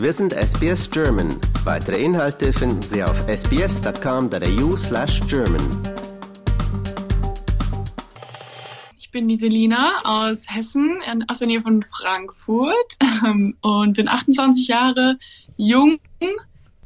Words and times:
Wir 0.00 0.14
sind 0.14 0.32
SBS 0.32 0.90
German. 0.90 1.28
Weitere 1.64 2.02
Inhalte 2.02 2.54
finden 2.54 2.80
Sie 2.80 3.04
auf 3.04 3.22
sbs.com.au 3.28 4.74
slash 4.74 5.20
German. 5.28 5.60
Ich 8.98 9.10
bin 9.10 9.28
die 9.28 9.36
Selina 9.36 10.00
aus 10.04 10.46
Hessen, 10.48 11.02
aus 11.28 11.40
der 11.40 11.48
Nähe 11.48 11.60
von 11.60 11.84
Frankfurt 11.90 12.96
ähm, 13.26 13.58
und 13.60 13.98
bin 13.98 14.08
28 14.08 14.68
Jahre 14.68 15.18
jung, 15.58 15.98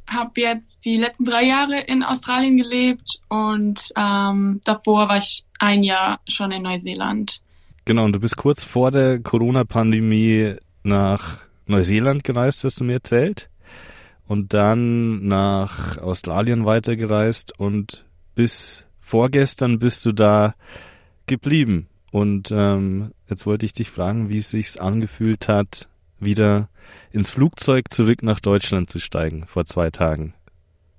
habe 0.08 0.40
jetzt 0.40 0.84
die 0.84 0.96
letzten 0.96 1.24
drei 1.24 1.44
Jahre 1.44 1.82
in 1.82 2.02
Australien 2.02 2.56
gelebt 2.56 3.20
und 3.28 3.92
ähm, 3.96 4.60
davor 4.64 5.08
war 5.08 5.18
ich 5.18 5.44
ein 5.60 5.84
Jahr 5.84 6.18
schon 6.26 6.50
in 6.50 6.64
Neuseeland. 6.64 7.42
Genau, 7.84 8.06
und 8.06 8.12
du 8.12 8.18
bist 8.18 8.36
kurz 8.36 8.64
vor 8.64 8.90
der 8.90 9.20
Corona-Pandemie 9.20 10.56
nach 10.82 11.44
Neuseeland 11.66 12.24
gereist, 12.24 12.64
hast 12.64 12.80
du 12.80 12.84
mir 12.84 12.94
erzählt. 12.94 13.48
Und 14.26 14.54
dann 14.54 15.26
nach 15.26 15.98
Australien 15.98 16.64
weitergereist 16.64 17.58
und 17.58 18.04
bis 18.34 18.84
vorgestern 19.00 19.78
bist 19.78 20.06
du 20.06 20.12
da 20.12 20.54
geblieben. 21.26 21.88
Und 22.10 22.50
ähm, 22.52 23.12
jetzt 23.28 23.44
wollte 23.44 23.66
ich 23.66 23.72
dich 23.72 23.90
fragen, 23.90 24.28
wie 24.28 24.38
es 24.38 24.50
sich 24.50 24.80
angefühlt 24.80 25.48
hat, 25.48 25.88
wieder 26.20 26.68
ins 27.10 27.30
Flugzeug 27.30 27.92
zurück 27.92 28.22
nach 28.22 28.40
Deutschland 28.40 28.90
zu 28.90 28.98
steigen 28.98 29.46
vor 29.46 29.66
zwei 29.66 29.90
Tagen. 29.90 30.32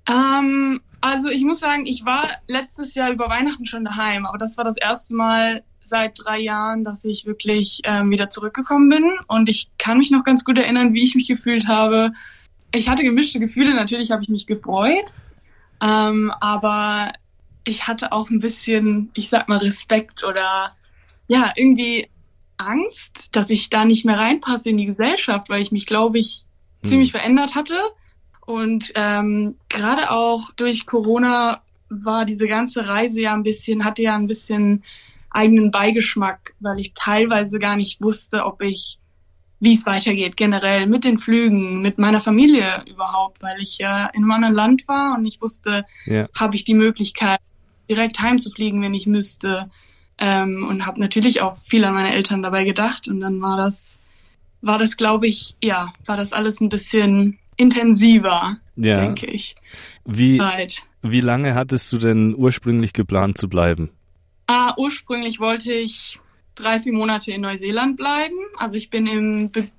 Ähm, 0.08 0.80
also 1.00 1.28
ich 1.28 1.44
muss 1.44 1.60
sagen, 1.60 1.86
ich 1.86 2.04
war 2.04 2.28
letztes 2.46 2.94
Jahr 2.94 3.10
über 3.10 3.28
Weihnachten 3.28 3.66
schon 3.66 3.84
daheim, 3.84 4.26
aber 4.26 4.38
das 4.38 4.56
war 4.56 4.64
das 4.64 4.76
erste 4.76 5.14
Mal 5.14 5.62
seit 5.88 6.18
drei 6.22 6.40
Jahren, 6.40 6.84
dass 6.84 7.04
ich 7.04 7.26
wirklich 7.26 7.80
ähm, 7.84 8.10
wieder 8.10 8.30
zurückgekommen 8.30 8.88
bin. 8.88 9.04
Und 9.26 9.48
ich 9.48 9.68
kann 9.78 9.98
mich 9.98 10.10
noch 10.10 10.24
ganz 10.24 10.44
gut 10.44 10.58
erinnern, 10.58 10.94
wie 10.94 11.04
ich 11.04 11.14
mich 11.14 11.28
gefühlt 11.28 11.66
habe. 11.66 12.12
Ich 12.72 12.88
hatte 12.88 13.02
gemischte 13.02 13.40
Gefühle, 13.40 13.74
natürlich 13.74 14.10
habe 14.10 14.22
ich 14.22 14.28
mich 14.28 14.46
gefreut. 14.46 15.12
Ähm, 15.82 16.32
aber 16.40 17.12
ich 17.64 17.86
hatte 17.86 18.12
auch 18.12 18.30
ein 18.30 18.40
bisschen, 18.40 19.10
ich 19.14 19.28
sag 19.28 19.48
mal, 19.48 19.58
Respekt 19.58 20.24
oder 20.24 20.72
ja, 21.28 21.52
irgendwie 21.56 22.08
Angst, 22.56 23.28
dass 23.32 23.50
ich 23.50 23.68
da 23.70 23.84
nicht 23.84 24.04
mehr 24.04 24.18
reinpasse 24.18 24.70
in 24.70 24.78
die 24.78 24.86
Gesellschaft, 24.86 25.48
weil 25.48 25.60
ich 25.60 25.72
mich, 25.72 25.86
glaube 25.86 26.18
ich, 26.18 26.44
hm. 26.82 26.90
ziemlich 26.90 27.10
verändert 27.10 27.54
hatte. 27.54 27.78
Und 28.46 28.92
ähm, 28.94 29.56
gerade 29.68 30.10
auch 30.10 30.52
durch 30.52 30.86
Corona 30.86 31.62
war 31.88 32.24
diese 32.24 32.46
ganze 32.46 32.86
Reise 32.86 33.20
ja 33.20 33.34
ein 33.34 33.42
bisschen, 33.42 33.84
hatte 33.84 34.02
ja 34.02 34.14
ein 34.14 34.28
bisschen 34.28 34.84
eigenen 35.36 35.70
Beigeschmack, 35.70 36.54
weil 36.60 36.80
ich 36.80 36.94
teilweise 36.94 37.58
gar 37.58 37.76
nicht 37.76 38.00
wusste, 38.00 38.44
ob 38.44 38.62
ich, 38.62 38.98
wie 39.60 39.74
es 39.74 39.86
weitergeht, 39.86 40.36
generell 40.36 40.86
mit 40.86 41.04
den 41.04 41.18
Flügen, 41.18 41.82
mit 41.82 41.98
meiner 41.98 42.20
Familie 42.20 42.82
überhaupt, 42.88 43.42
weil 43.42 43.60
ich 43.60 43.78
ja 43.78 44.06
in 44.06 44.22
einem 44.22 44.30
anderen 44.32 44.54
Land 44.54 44.88
war 44.88 45.16
und 45.16 45.26
ich 45.26 45.40
wusste, 45.40 45.84
ja. 46.06 46.26
habe 46.34 46.56
ich 46.56 46.64
die 46.64 46.74
Möglichkeit, 46.74 47.40
direkt 47.88 48.20
heimzufliegen, 48.20 48.82
wenn 48.82 48.94
ich 48.94 49.06
müsste. 49.06 49.70
Ähm, 50.18 50.66
und 50.68 50.86
habe 50.86 50.98
natürlich 50.98 51.42
auch 51.42 51.58
viel 51.58 51.84
an 51.84 51.94
meine 51.94 52.14
Eltern 52.14 52.42
dabei 52.42 52.64
gedacht. 52.64 53.06
Und 53.06 53.20
dann 53.20 53.40
war 53.42 53.56
das, 53.56 53.98
war 54.62 54.78
das, 54.78 54.96
glaube 54.96 55.26
ich, 55.26 55.54
ja, 55.62 55.92
war 56.06 56.16
das 56.16 56.32
alles 56.32 56.60
ein 56.60 56.70
bisschen 56.70 57.38
intensiver, 57.56 58.56
ja. 58.76 59.00
denke 59.00 59.26
ich. 59.26 59.54
Wie, 60.04 60.40
wie 61.02 61.20
lange 61.20 61.54
hattest 61.54 61.92
du 61.92 61.98
denn 61.98 62.34
ursprünglich 62.34 62.92
geplant 62.92 63.38
zu 63.38 63.48
bleiben? 63.48 63.90
Ah, 64.46 64.74
ursprünglich 64.76 65.40
wollte 65.40 65.72
ich 65.72 66.20
drei, 66.54 66.78
vier 66.78 66.92
Monate 66.92 67.32
in 67.32 67.40
Neuseeland 67.40 67.96
bleiben. 67.96 68.36
Also 68.58 68.76
ich 68.76 68.90
bin 68.90 69.06
im 69.06 69.50
Be 69.50 69.70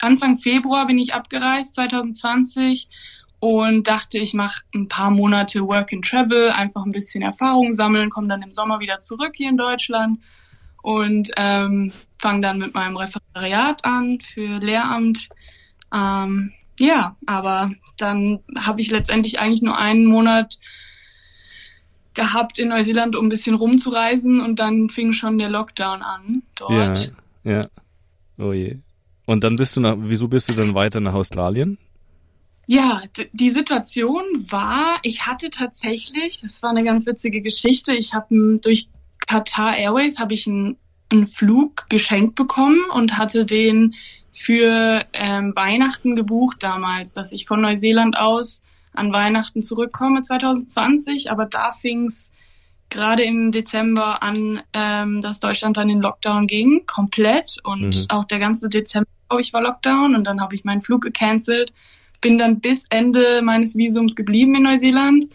Anfang 0.00 0.36
Februar 0.36 0.86
bin 0.86 0.98
ich 0.98 1.14
abgereist, 1.14 1.74
2020 1.74 2.88
und 3.38 3.86
dachte, 3.86 4.18
ich 4.18 4.34
mache 4.34 4.62
ein 4.74 4.88
paar 4.88 5.10
Monate 5.10 5.66
Work 5.66 5.92
and 5.92 6.04
Travel, 6.04 6.50
einfach 6.50 6.84
ein 6.84 6.90
bisschen 6.90 7.22
Erfahrung 7.22 7.72
sammeln, 7.72 8.10
komme 8.10 8.28
dann 8.28 8.42
im 8.42 8.52
Sommer 8.52 8.80
wieder 8.80 9.00
zurück 9.00 9.32
hier 9.36 9.48
in 9.48 9.56
Deutschland 9.56 10.18
und 10.82 11.30
ähm, 11.36 11.92
fange 12.18 12.40
dann 12.42 12.58
mit 12.58 12.74
meinem 12.74 12.96
Referendariat 12.96 13.84
an 13.84 14.18
für 14.20 14.58
Lehramt. 14.58 15.28
Ähm, 15.94 16.52
ja, 16.78 17.16
aber 17.26 17.70
dann 17.96 18.40
habe 18.58 18.80
ich 18.80 18.90
letztendlich 18.90 19.38
eigentlich 19.38 19.62
nur 19.62 19.78
einen 19.78 20.04
Monat 20.04 20.58
gehabt 22.20 22.58
in 22.58 22.68
Neuseeland, 22.68 23.16
um 23.16 23.26
ein 23.26 23.28
bisschen 23.30 23.54
rumzureisen 23.54 24.42
und 24.42 24.60
dann 24.60 24.90
fing 24.90 25.12
schon 25.12 25.38
der 25.38 25.48
Lockdown 25.48 26.02
an 26.02 26.42
dort. 26.54 27.12
Ja, 27.44 27.52
ja. 27.52 27.60
Oh 28.38 28.52
je. 28.52 28.76
Und 29.24 29.42
dann 29.42 29.56
bist 29.56 29.74
du 29.76 29.80
nach, 29.80 29.96
wieso 29.98 30.28
bist 30.28 30.50
du 30.50 30.54
dann 30.54 30.74
weiter 30.74 31.00
nach 31.00 31.14
Australien? 31.14 31.78
Ja, 32.66 33.02
die 33.32 33.50
Situation 33.50 34.22
war, 34.48 34.98
ich 35.02 35.26
hatte 35.26 35.48
tatsächlich, 35.48 36.40
das 36.42 36.62
war 36.62 36.70
eine 36.70 36.84
ganz 36.84 37.06
witzige 37.06 37.40
Geschichte, 37.40 37.94
ich 37.94 38.12
habe 38.12 38.58
durch 38.62 38.88
Qatar 39.26 39.78
Airways 39.78 40.18
habe 40.18 40.34
ich 40.34 40.46
einen, 40.46 40.76
einen 41.08 41.26
Flug 41.26 41.86
geschenkt 41.88 42.34
bekommen 42.34 42.80
und 42.92 43.16
hatte 43.16 43.46
den 43.46 43.94
für 44.32 45.04
ähm, 45.14 45.54
Weihnachten 45.56 46.16
gebucht 46.16 46.58
damals, 46.60 47.14
dass 47.14 47.32
ich 47.32 47.46
von 47.46 47.62
Neuseeland 47.62 48.18
aus 48.18 48.62
an 48.92 49.12
Weihnachten 49.12 49.62
zurückkomme 49.62 50.22
2020, 50.22 51.30
aber 51.30 51.46
da 51.46 51.72
fing 51.72 52.06
es 52.06 52.30
gerade 52.90 53.22
im 53.22 53.52
Dezember 53.52 54.22
an, 54.22 54.62
ähm, 54.72 55.22
dass 55.22 55.40
Deutschland 55.40 55.76
dann 55.76 55.88
in 55.88 56.00
Lockdown 56.00 56.46
ging, 56.46 56.84
komplett. 56.86 57.56
Und 57.62 57.96
mhm. 57.96 58.04
auch 58.08 58.24
der 58.24 58.40
ganze 58.40 58.68
Dezember, 58.68 59.08
glaube 59.28 59.42
ich, 59.42 59.52
war 59.52 59.62
Lockdown 59.62 60.14
und 60.14 60.24
dann 60.24 60.40
habe 60.40 60.54
ich 60.54 60.64
meinen 60.64 60.82
Flug 60.82 61.02
gecancelt, 61.02 61.72
bin 62.20 62.36
dann 62.36 62.60
bis 62.60 62.86
Ende 62.90 63.40
meines 63.42 63.76
Visums 63.76 64.14
geblieben 64.16 64.54
in 64.56 64.64
Neuseeland. 64.64 65.28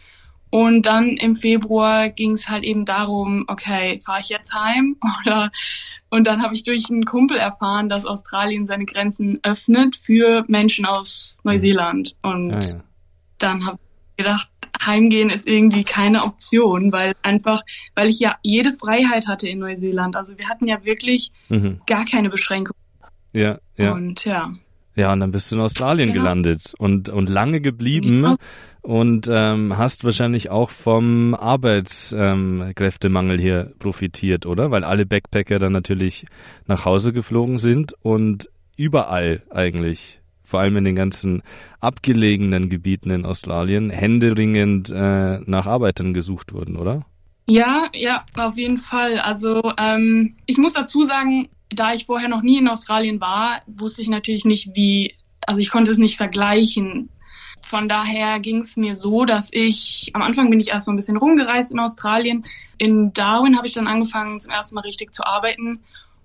Und 0.52 0.86
dann 0.86 1.18
im 1.18 1.36
Februar 1.36 2.08
ging 2.08 2.34
es 2.34 2.48
halt 2.48 2.64
eben 2.64 2.86
darum, 2.86 3.44
okay, 3.48 4.00
fahre 4.06 4.22
ich 4.22 4.30
jetzt 4.30 4.54
heim? 4.54 4.96
Oder 5.26 5.52
und 6.10 6.28
dann 6.28 6.44
habe 6.44 6.54
ich 6.54 6.64
durch 6.64 6.90
einen 6.90 7.04
Kumpel 7.04 7.36
erfahren, 7.36 7.90
dass 7.90 8.06
Australien 8.06 8.66
seine 8.66 8.86
Grenzen 8.86 9.40
öffnet 9.44 9.98
für 9.98 10.46
Menschen 10.48 10.86
aus 10.86 11.38
Neuseeland. 11.44 12.16
Und 12.22 12.54
ah, 12.54 12.60
ja 12.60 12.85
dann 13.38 13.66
habe 13.66 13.80
ich 14.16 14.24
gedacht, 14.24 14.50
heimgehen 14.86 15.30
ist 15.30 15.50
irgendwie 15.50 15.84
keine 15.84 16.24
Option, 16.24 16.92
weil 16.92 17.14
einfach, 17.22 17.64
weil 17.96 18.10
ich 18.10 18.20
ja 18.20 18.36
jede 18.42 18.72
Freiheit 18.72 19.28
hatte 19.28 19.48
in 19.48 19.60
Neuseeland. 19.60 20.16
Also 20.16 20.38
wir 20.38 20.48
hatten 20.48 20.68
ja 20.68 20.84
wirklich 20.84 21.32
mhm. 21.50 21.82
gar 21.86 22.06
keine 22.06 22.30
Beschränkungen. 22.30 22.80
Ja, 23.34 23.60
ja. 23.78 23.92
Und 23.92 24.26
ja. 24.26 24.54
Ja, 24.96 25.12
und 25.12 25.20
dann 25.20 25.32
bist 25.32 25.52
du 25.52 25.56
in 25.56 25.62
Australien 25.62 26.14
genau. 26.14 26.24
gelandet 26.24 26.74
und, 26.78 27.10
und 27.10 27.30
lange 27.30 27.60
geblieben 27.60 28.24
ja. 28.24 28.38
und 28.82 29.28
ähm, 29.30 29.78
hast 29.78 30.06
wahrscheinlich 30.06 30.50
auch 30.50 30.70
vom 30.70 31.36
Arbeitskräftemangel 31.36 33.36
ähm, 33.36 33.42
hier 33.42 33.74
profitiert, 33.78 34.46
oder? 34.46 34.72
Weil 34.72 34.86
alle 34.86 35.06
Backpacker 35.06 35.60
dann 35.60 35.74
natürlich 35.74 36.26
nach 36.66 36.86
Hause 36.86 37.12
geflogen 37.12 37.58
sind 37.58 37.94
und 38.04 38.50
überall 38.78 39.44
eigentlich 39.50 40.22
vor 40.46 40.62
allem 40.62 40.78
in 40.78 40.84
den 40.84 40.96
ganzen 40.96 41.44
abgelegenen 41.80 42.70
Gebieten 42.70 43.10
in 43.10 43.26
Australien, 43.26 43.90
händeringend 43.90 44.90
äh, 44.90 45.40
nach 45.40 45.66
Arbeitern 45.66 46.14
gesucht 46.14 46.54
wurden, 46.54 46.78
oder? 46.78 47.06
Ja, 47.48 47.90
ja, 47.94 48.24
auf 48.38 48.58
jeden 48.58 48.78
Fall. 48.78 49.20
Also 49.20 49.74
ähm, 49.78 50.36
ich 50.46 50.58
muss 50.58 50.74
dazu 50.74 51.04
sagen, 51.04 51.50
da 51.70 51.94
ich 51.94 52.06
vorher 52.06 52.30
noch 52.30 52.42
nie 52.42 52.58
in 52.58 52.68
Australien 52.68 53.22
war, 53.22 53.62
wusste 53.68 54.02
ich 54.02 54.08
natürlich 54.08 54.46
nicht, 54.46 54.76
wie, 54.76 55.14
also 55.46 55.60
ich 55.60 55.70
konnte 55.70 55.92
es 55.92 55.98
nicht 55.98 56.18
vergleichen. 56.18 57.10
Von 57.62 57.90
daher 57.90 58.40
ging 58.40 58.62
es 58.62 58.78
mir 58.78 58.96
so, 58.96 59.26
dass 59.26 59.50
ich, 59.52 60.12
am 60.14 60.22
Anfang 60.22 60.50
bin 60.50 60.60
ich 60.60 60.70
erst 60.70 60.86
so 60.86 60.92
ein 60.92 60.96
bisschen 60.96 61.18
rumgereist 61.18 61.72
in 61.72 61.80
Australien. 61.80 62.46
In 62.78 63.14
Darwin 63.14 63.58
habe 63.58 63.68
ich 63.68 63.74
dann 63.74 63.88
angefangen, 63.88 64.40
zum 64.40 64.52
ersten 64.52 64.76
Mal 64.76 64.82
richtig 64.82 65.14
zu 65.14 65.24
arbeiten 65.26 65.80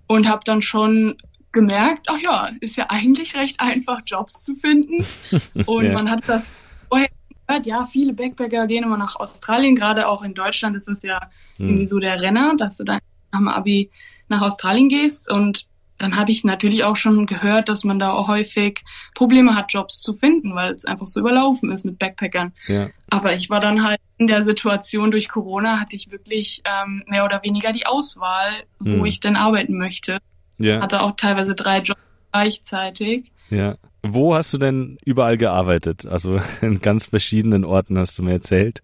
und 0.07 0.29
habe 0.29 0.43
dann 0.45 0.61
schon 0.61 1.17
gemerkt, 1.53 2.07
ach 2.09 2.19
ja, 2.19 2.51
ist 2.61 2.77
ja 2.77 2.87
eigentlich 2.89 3.35
recht 3.35 3.61
einfach, 3.61 4.01
Jobs 4.07 4.45
zu 4.45 4.55
finden. 4.57 5.05
Und 5.67 5.87
ja. 5.87 5.93
man 5.93 6.11
hat 6.11 6.29
das 6.29 6.51
vorher 6.89 7.09
gehört, 7.47 7.67
ja, 7.67 7.85
viele 7.87 8.13
Backpacker 8.13 8.67
gehen 8.67 8.85
immer 8.85 8.97
nach 8.97 9.17
Australien, 9.17 9.75
gerade 9.75 10.09
auch 10.09 10.23
in 10.23 10.35
Deutschland 10.35 10.77
ist 10.77 10.89
es 10.89 11.03
ja 11.03 11.21
mhm. 11.59 11.69
irgendwie 11.69 11.87
so 11.87 11.99
der 11.99 12.21
Renner, 12.21 12.55
dass 12.57 12.77
du 12.77 12.85
dann 12.85 13.01
nach 13.33 13.39
dem 13.39 13.49
Abi 13.49 13.91
nach 14.29 14.43
Australien 14.43 14.89
gehst. 14.89 15.31
Und 15.31 15.67
dann 15.99 16.17
habe 16.17 16.31
ich 16.31 16.45
natürlich 16.45 16.85
auch 16.85 16.97
schon 16.97 17.27
gehört, 17.27 17.69
dass 17.69 17.85
man 17.85 17.99
da 17.99 18.13
auch 18.13 18.29
häufig 18.29 18.83
Probleme 19.15 19.55
hat, 19.55 19.73
Jobs 19.73 20.01
zu 20.01 20.15
finden, 20.15 20.55
weil 20.55 20.73
es 20.73 20.87
einfach 20.87 21.07
so 21.07 21.21
überlaufen 21.21 21.71
ist 21.73 21.85
mit 21.85 21.99
Backpackern. 21.99 22.55
Ja. 22.69 22.89
Aber 23.11 23.35
ich 23.35 23.51
war 23.51 23.61
dann 23.61 23.85
halt 23.85 24.01
in 24.17 24.27
der 24.27 24.43
Situation 24.43 25.11
durch 25.11 25.29
Corona, 25.29 25.79
hatte 25.79 25.97
ich 25.97 26.11
wirklich 26.11 26.63
ähm, 26.65 27.05
mehr 27.07 27.25
oder 27.25 27.43
weniger 27.43 27.73
die 27.73 27.85
Auswahl, 27.85 28.65
wo 28.79 28.99
mhm. 28.99 29.05
ich 29.05 29.21
denn 29.21 29.37
arbeiten 29.37 29.77
möchte. 29.77 30.21
Ja. 30.61 30.83
Hatte 30.83 31.03
auch 31.03 31.17
teilweise 31.17 31.55
drei 31.55 31.79
Jobs 31.81 32.01
gleichzeitig. 32.33 33.33
Ja. 33.49 33.77
Wo 34.03 34.35
hast 34.35 34.55
du 34.55 34.59
denn 34.59 34.99
überall 35.05 35.37
gearbeitet? 35.37 36.07
Also 36.07 36.41
in 36.61 36.81
ganz 36.81 37.07
verschiedenen 37.07 37.65
Orten 37.65 37.99
hast 37.99 38.19
du 38.19 38.23
mir 38.23 38.33
erzählt. 38.33 38.83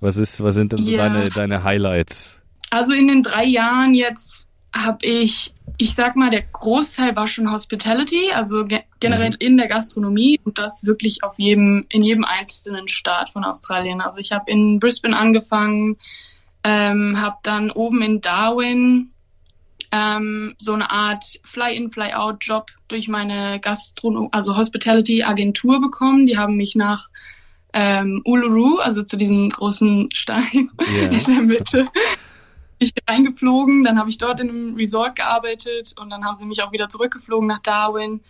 Was 0.00 0.16
ist, 0.16 0.42
was 0.42 0.54
sind 0.54 0.72
denn 0.72 0.84
so 0.84 0.90
ja. 0.90 1.08
deine, 1.08 1.30
deine 1.30 1.64
Highlights? 1.64 2.38
Also 2.70 2.92
in 2.92 3.08
den 3.08 3.22
drei 3.22 3.44
Jahren 3.44 3.94
jetzt 3.94 4.46
habe 4.74 5.06
ich, 5.06 5.54
ich 5.78 5.94
sag 5.94 6.16
mal, 6.16 6.30
der 6.30 6.42
Großteil 6.42 7.14
war 7.14 7.28
schon 7.28 7.50
Hospitality, 7.50 8.32
also 8.34 8.64
ge 8.64 8.80
generell 9.00 9.30
mhm. 9.30 9.36
in 9.38 9.56
der 9.56 9.68
Gastronomie 9.68 10.40
und 10.44 10.58
das 10.58 10.84
wirklich 10.84 11.22
auf 11.22 11.38
jedem, 11.38 11.86
in 11.88 12.02
jedem 12.02 12.24
einzelnen 12.24 12.88
Staat 12.88 13.30
von 13.30 13.44
Australien. 13.44 14.00
Also 14.00 14.18
ich 14.18 14.32
habe 14.32 14.50
in 14.50 14.80
Brisbane 14.80 15.16
angefangen, 15.16 15.96
ähm, 16.64 17.20
habe 17.20 17.36
dann 17.42 17.70
oben 17.70 18.02
in 18.02 18.20
Darwin 18.20 19.10
ähm, 19.94 20.56
so 20.58 20.72
eine 20.72 20.90
Art 20.90 21.38
Fly-in, 21.44 21.88
Fly-out-Job 21.88 22.72
durch 22.88 23.06
meine 23.06 23.60
Gastronomie, 23.60 24.28
also 24.32 24.56
Hospitality-Agentur 24.56 25.80
bekommen. 25.80 26.26
Die 26.26 26.36
haben 26.36 26.56
mich 26.56 26.74
nach 26.74 27.10
ähm, 27.72 28.20
Uluru, 28.24 28.78
also 28.78 29.04
zu 29.04 29.16
diesem 29.16 29.50
großen 29.50 30.08
Stein 30.12 30.70
yeah. 30.80 31.04
in 31.12 31.24
der 31.24 31.42
Mitte, 31.42 31.88
ich 32.80 32.92
reingeflogen. 33.08 33.84
Dann 33.84 33.96
habe 33.96 34.10
ich 34.10 34.18
dort 34.18 34.40
in 34.40 34.48
einem 34.48 34.74
Resort 34.74 35.14
gearbeitet 35.14 35.94
und 36.00 36.10
dann 36.10 36.24
haben 36.24 36.34
sie 36.34 36.46
mich 36.46 36.62
auch 36.62 36.72
wieder 36.72 36.88
zurückgeflogen 36.88 37.46
nach 37.46 37.60
Darwin. 37.60 38.20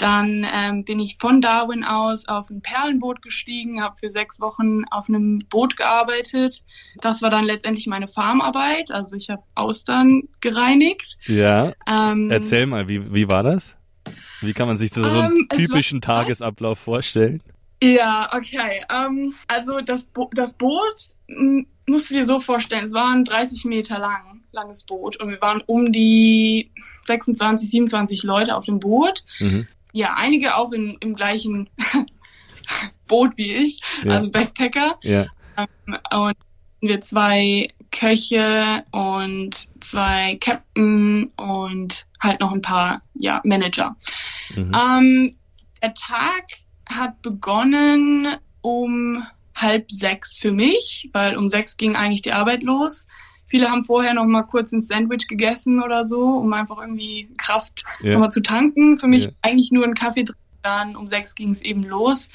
Dann 0.00 0.46
ähm, 0.50 0.84
bin 0.84 0.98
ich 0.98 1.18
von 1.20 1.42
Darwin 1.42 1.84
aus 1.84 2.26
auf 2.26 2.48
ein 2.48 2.62
Perlenboot 2.62 3.20
gestiegen, 3.20 3.82
habe 3.82 3.96
für 4.00 4.10
sechs 4.10 4.40
Wochen 4.40 4.84
auf 4.90 5.10
einem 5.10 5.40
Boot 5.50 5.76
gearbeitet. 5.76 6.64
Das 7.02 7.20
war 7.20 7.28
dann 7.28 7.44
letztendlich 7.44 7.86
meine 7.86 8.08
Farmarbeit. 8.08 8.90
Also 8.90 9.14
ich 9.16 9.28
habe 9.28 9.42
Austern 9.54 10.22
gereinigt. 10.40 11.18
Ja. 11.26 11.74
Ähm, 11.86 12.30
Erzähl 12.30 12.64
mal, 12.64 12.88
wie, 12.88 13.12
wie 13.12 13.28
war 13.28 13.42
das? 13.42 13.76
Wie 14.40 14.54
kann 14.54 14.68
man 14.68 14.78
sich 14.78 14.90
so, 14.90 15.02
so 15.02 15.20
einen 15.20 15.36
ähm, 15.36 15.48
typischen 15.50 16.00
Tagesablauf 16.00 16.78
vorstellen? 16.78 17.42
Ja, 17.82 18.30
okay. 18.32 18.82
Ähm, 18.90 19.34
also 19.48 19.82
das, 19.82 20.04
Bo 20.04 20.30
das 20.32 20.54
Boot 20.54 21.14
musst 21.86 22.10
du 22.10 22.14
dir 22.14 22.24
so 22.24 22.40
vorstellen, 22.40 22.84
es 22.84 22.94
war 22.94 23.12
ein 23.12 23.24
30 23.24 23.66
Meter 23.66 23.98
lang, 23.98 24.44
langes 24.52 24.84
Boot 24.84 25.16
und 25.16 25.28
wir 25.28 25.42
waren 25.42 25.62
um 25.66 25.92
die 25.92 26.70
26, 27.04 27.68
27 27.70 28.22
Leute 28.22 28.56
auf 28.56 28.64
dem 28.64 28.80
Boot. 28.80 29.24
Mhm 29.40 29.68
ja, 29.92 30.14
einige 30.14 30.56
auch 30.56 30.72
in, 30.72 30.96
im 31.00 31.14
gleichen 31.14 31.68
Boot 33.06 33.36
wie 33.36 33.52
ich, 33.52 33.80
ja. 34.04 34.12
also 34.12 34.30
Backpacker. 34.30 34.98
Ja. 35.02 35.26
Ähm, 35.56 35.98
und 36.10 36.36
wir 36.80 37.00
zwei 37.00 37.68
Köche 37.90 38.84
und 38.92 39.68
zwei 39.80 40.38
Captain 40.40 41.26
und 41.36 42.06
halt 42.20 42.40
noch 42.40 42.52
ein 42.52 42.62
paar 42.62 43.02
ja, 43.14 43.40
Manager. 43.44 43.96
Mhm. 44.54 44.72
Ähm, 44.74 45.36
der 45.82 45.94
Tag 45.94 46.44
hat 46.88 47.20
begonnen 47.22 48.28
um 48.62 49.24
halb 49.54 49.90
sechs 49.90 50.38
für 50.38 50.52
mich, 50.52 51.10
weil 51.12 51.36
um 51.36 51.48
sechs 51.48 51.76
ging 51.76 51.96
eigentlich 51.96 52.22
die 52.22 52.32
Arbeit 52.32 52.62
los. 52.62 53.06
Viele 53.50 53.68
haben 53.68 53.82
vorher 53.82 54.14
noch 54.14 54.26
mal 54.26 54.44
kurz 54.44 54.70
ein 54.70 54.80
Sandwich 54.80 55.26
gegessen 55.26 55.82
oder 55.82 56.04
so, 56.06 56.20
um 56.20 56.52
einfach 56.52 56.78
irgendwie 56.80 57.28
Kraft 57.36 57.82
yeah. 58.00 58.12
nochmal 58.12 58.30
zu 58.30 58.42
tanken. 58.42 58.96
Für 58.96 59.08
mich 59.08 59.24
yeah. 59.24 59.32
eigentlich 59.42 59.72
nur 59.72 59.84
ein 59.84 59.94
Kaffee 59.94 60.22
drin. 60.22 60.36
Dann 60.62 60.94
um 60.94 61.06
sechs 61.08 61.34
ging 61.34 61.50
es 61.50 61.60
eben 61.62 61.82
los. 61.82 62.28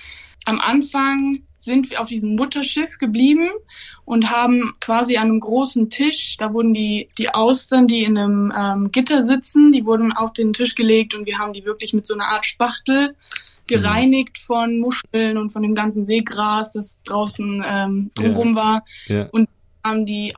Am 0.45 0.59
Anfang 0.59 1.43
sind 1.57 1.89
wir 1.89 2.01
auf 2.01 2.09
diesem 2.09 2.35
Mutterschiff 2.35 2.97
geblieben 2.97 3.47
und 4.03 4.29
haben 4.29 4.73
quasi 4.81 5.17
an 5.17 5.29
einem 5.29 5.39
großen 5.39 5.89
Tisch, 5.89 6.35
da 6.37 6.53
wurden 6.53 6.73
die, 6.73 7.09
die 7.17 7.29
Austern, 7.29 7.87
die 7.87 8.03
in 8.03 8.17
einem 8.17 8.53
ähm, 8.55 8.91
Gitter 8.91 9.23
sitzen, 9.23 9.71
die 9.71 9.85
wurden 9.85 10.11
auf 10.11 10.33
den 10.33 10.53
Tisch 10.53 10.75
gelegt 10.75 11.13
und 11.13 11.25
wir 11.25 11.39
haben 11.39 11.53
die 11.53 11.65
wirklich 11.65 11.93
mit 11.93 12.05
so 12.05 12.13
einer 12.13 12.27
Art 12.27 12.45
Spachtel 12.45 13.15
gereinigt 13.67 14.37
von 14.37 14.79
Muscheln 14.79 15.37
und 15.37 15.51
von 15.51 15.63
dem 15.63 15.75
ganzen 15.75 16.05
Seegras, 16.05 16.73
das 16.73 17.01
draußen 17.03 17.63
ähm, 17.65 18.11
drumherum 18.13 18.49
yeah. 18.49 18.55
war. 18.55 18.85
Yeah. 19.09 19.29
Und 19.31 19.49
haben 19.83 20.05
die 20.05 20.33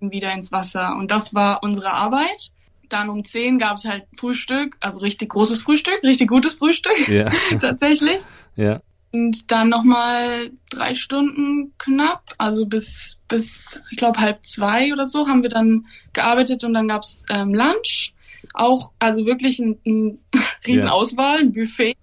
wieder 0.00 0.32
ins 0.32 0.52
Wasser. 0.52 0.96
Und 0.96 1.10
das 1.10 1.34
war 1.34 1.62
unsere 1.62 1.92
Arbeit. 1.92 2.50
Dann 2.88 3.10
um 3.10 3.24
10 3.24 3.58
gab 3.58 3.76
es 3.76 3.84
halt 3.84 4.04
Frühstück, 4.16 4.76
also 4.80 5.00
richtig 5.00 5.30
großes 5.30 5.60
Frühstück, 5.60 6.02
richtig 6.02 6.28
gutes 6.28 6.54
Frühstück, 6.54 7.06
ja. 7.06 7.30
tatsächlich. 7.60 8.22
Ja. 8.56 8.80
Und 9.10 9.50
dann 9.50 9.68
nochmal 9.68 10.50
drei 10.70 10.94
Stunden 10.94 11.72
knapp, 11.78 12.34
also 12.38 12.66
bis, 12.66 13.18
bis 13.28 13.80
ich 13.90 13.96
glaube 13.96 14.18
halb 14.18 14.44
zwei 14.44 14.92
oder 14.92 15.06
so, 15.06 15.28
haben 15.28 15.42
wir 15.42 15.50
dann 15.50 15.86
gearbeitet 16.12 16.64
und 16.64 16.74
dann 16.74 16.88
gab's 16.88 17.24
ähm, 17.30 17.54
Lunch. 17.54 18.14
Auch, 18.54 18.92
also 18.98 19.26
wirklich 19.26 19.58
ein, 19.58 19.78
ein 19.86 20.18
Riesenauswahl, 20.66 21.40
ein 21.40 21.52
Buffet. 21.52 21.96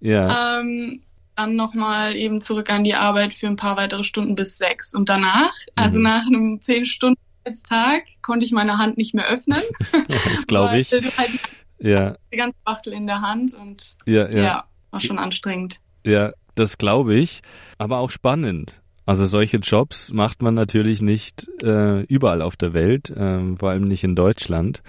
Ja. 0.00 0.60
Ähm, 0.60 1.02
dann 1.36 1.56
nochmal 1.56 2.16
eben 2.16 2.40
zurück 2.40 2.70
an 2.70 2.84
die 2.84 2.94
Arbeit 2.94 3.32
für 3.32 3.46
ein 3.46 3.56
paar 3.56 3.76
weitere 3.76 4.04
Stunden 4.04 4.34
bis 4.34 4.58
sechs. 4.58 4.94
Und 4.94 5.08
danach, 5.08 5.52
also 5.74 5.96
mhm. 5.96 6.02
nach 6.02 6.26
einem 6.26 6.60
zehn 6.60 6.84
Stunden 6.84 7.20
Tag 7.62 8.04
konnte 8.22 8.44
ich 8.44 8.52
meine 8.52 8.78
Hand 8.78 8.98
nicht 8.98 9.14
mehr 9.14 9.28
öffnen. 9.28 9.62
das 10.08 10.46
glaube 10.46 10.78
ich. 10.78 10.92
Halt 10.92 11.30
ja. 11.78 12.16
Die 12.32 12.36
ganze 12.36 12.58
Wachtel 12.64 12.92
in 12.92 13.06
der 13.06 13.22
Hand 13.22 13.54
und 13.54 13.96
ja, 14.06 14.28
ja. 14.28 14.42
ja 14.42 14.64
war 14.90 15.00
schon 15.00 15.18
anstrengend. 15.18 15.80
Ja, 16.04 16.32
das 16.54 16.78
glaube 16.78 17.14
ich, 17.14 17.42
aber 17.78 17.98
auch 17.98 18.10
spannend. 18.10 18.80
Also 19.06 19.26
solche 19.26 19.56
Jobs 19.56 20.12
macht 20.12 20.42
man 20.42 20.54
natürlich 20.54 21.02
nicht 21.02 21.48
äh, 21.62 22.02
überall 22.04 22.42
auf 22.42 22.56
der 22.56 22.74
Welt, 22.74 23.10
äh, 23.10 23.56
vor 23.56 23.70
allem 23.70 23.84
nicht 23.84 24.04
in 24.04 24.14
Deutschland. 24.14 24.82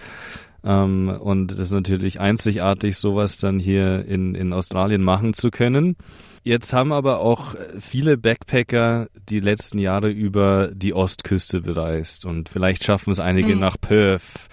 Ähm, 0.63 1.07
und 1.07 1.53
es 1.53 1.59
ist 1.59 1.71
natürlich 1.71 2.19
einzigartig, 2.19 2.97
sowas 2.97 3.39
dann 3.39 3.59
hier 3.59 4.05
in, 4.05 4.35
in 4.35 4.53
Australien 4.53 5.01
machen 5.01 5.33
zu 5.33 5.49
können. 5.49 5.95
Jetzt 6.43 6.73
haben 6.73 6.91
aber 6.91 7.19
auch 7.19 7.55
viele 7.79 8.17
Backpacker 8.17 9.09
die 9.29 9.39
letzten 9.39 9.77
Jahre 9.77 10.09
über 10.09 10.69
die 10.73 10.93
Ostküste 10.93 11.61
bereist 11.61 12.25
und 12.25 12.49
vielleicht 12.49 12.83
schaffen 12.83 13.11
es 13.11 13.19
einige 13.19 13.53
mhm. 13.53 13.61
nach 13.61 13.77
Perth. 13.79 14.49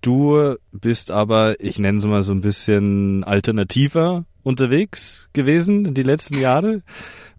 Du 0.00 0.54
bist 0.70 1.10
aber, 1.10 1.58
ich 1.60 1.78
nenne 1.78 1.98
es 1.98 2.04
mal 2.04 2.22
so 2.22 2.32
ein 2.32 2.40
bisschen 2.40 3.24
alternativer 3.24 4.24
unterwegs 4.44 5.28
gewesen 5.32 5.94
die 5.94 6.02
letzten 6.02 6.38
Jahre 6.38 6.82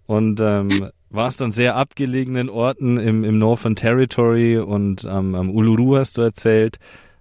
und 0.08 0.42
ähm, 0.42 0.90
warst 1.10 1.42
an 1.42 1.54
sehr 1.54 1.76
abgelegenen 1.76 2.50
Orten 2.50 2.98
im, 2.98 3.24
im 3.24 3.40
Northern 3.40 3.76
Territory 3.76 4.58
und 4.58 5.06
ähm, 5.06 5.36
am 5.36 5.50
Uluru 5.50 5.96
hast 5.96 6.18
du 6.18 6.22
erzählt, 6.22 6.80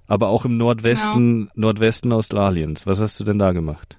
aber 0.08 0.28
auch 0.28 0.44
im 0.44 0.56
Nordwesten, 0.56 1.40
genau. 1.40 1.52
Nordwesten 1.54 2.12
Australiens. 2.12 2.86
Was 2.86 3.00
hast 3.00 3.20
du 3.20 3.24
denn 3.24 3.38
da 3.38 3.52
gemacht? 3.52 3.98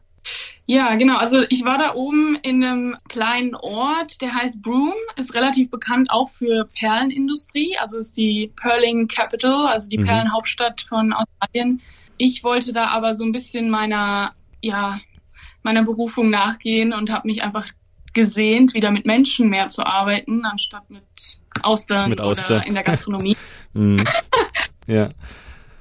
Ja, 0.68 0.96
genau. 0.96 1.18
Also 1.18 1.44
ich 1.50 1.64
war 1.64 1.78
da 1.78 1.94
oben 1.94 2.38
in 2.42 2.64
einem 2.64 2.98
kleinen 3.08 3.56
Ort, 3.56 4.22
der 4.22 4.34
heißt 4.34 4.62
Broome, 4.62 4.96
ist 5.16 5.34
relativ 5.36 5.70
bekannt 5.70 6.10
auch 6.10 6.30
für 6.30 6.66
Perlenindustrie, 6.80 7.78
also 7.78 7.98
ist 7.98 8.18
die 8.18 8.52
Pearling 8.56 9.08
Capital, 9.08 9.68
also 9.68 9.90
die 9.90 10.00
mhm. 10.00 10.06
Perlenhauptstadt 10.06 10.82
von 10.82 11.14
Australien. 11.14 11.82
Ich 12.18 12.44
wollte 12.44 12.74
da 12.74 12.88
aber 12.88 13.14
so 13.14 13.24
ein 13.24 13.32
bisschen 13.32 13.70
meiner, 13.70 14.34
ja, 14.62 15.00
meiner 15.62 15.84
Berufung 15.84 16.30
nachgehen 16.30 16.94
und 16.94 17.12
habe 17.12 17.28
mich 17.28 17.44
einfach 17.44 17.68
gesehnt, 18.14 18.74
wieder 18.74 18.92
mit 18.92 19.06
Menschen 19.06 19.50
mehr 19.50 19.68
zu 19.68 19.86
arbeiten, 19.86 20.46
anstatt 20.46 20.90
mit 20.90 21.04
Austern, 21.62 22.10
mit 22.10 22.22
Austern. 22.22 22.60
oder 22.60 22.68
in 22.68 22.74
der 22.74 22.84
Gastronomie. 22.84 23.38
mhm. 23.74 24.04
Ja. 24.88 25.10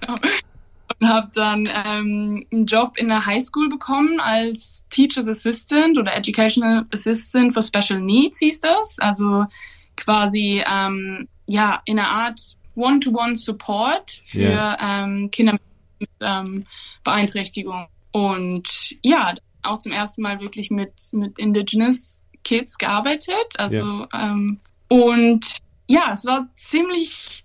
Genau 0.01 0.17
und 1.01 1.09
habe 1.09 1.31
dann 1.35 1.65
ähm, 1.67 2.47
einen 2.53 2.67
Job 2.67 2.97
in 2.97 3.09
der 3.09 3.27
Highschool 3.27 3.69
bekommen 3.69 4.21
als 4.21 4.87
Teacher's 4.91 5.29
Assistant 5.29 5.99
oder 5.99 6.15
Educational 6.15 6.87
Assistant 6.93 7.55
for 7.55 7.63
Special 7.63 8.01
Needs 8.01 8.39
hieß 8.39 8.61
das. 8.61 8.99
Also 8.99 9.47
quasi 9.97 10.63
ähm, 10.71 11.29
ja 11.49 11.81
in 11.85 11.99
einer 11.99 12.09
Art 12.09 12.57
One-to-One-Support 12.77 14.23
für 14.27 14.41
yeah. 14.41 15.05
ähm, 15.05 15.31
Kinder 15.31 15.59
mit 15.99 16.11
ähm, 16.21 16.67
Beeinträchtigung. 17.05 17.87
Und 18.11 18.97
ja, 19.03 19.35
auch 19.63 19.79
zum 19.79 19.93
ersten 19.93 20.23
Mal 20.23 20.41
wirklich 20.41 20.71
mit, 20.71 20.93
mit 21.13 21.39
Indigenous 21.39 22.23
Kids 22.43 22.79
gearbeitet. 22.79 23.55
Also 23.57 24.07
yeah. 24.13 24.33
ähm, 24.33 24.59
und 24.89 25.59
ja, 25.87 26.11
es 26.13 26.25
war 26.25 26.49
ziemlich 26.57 27.44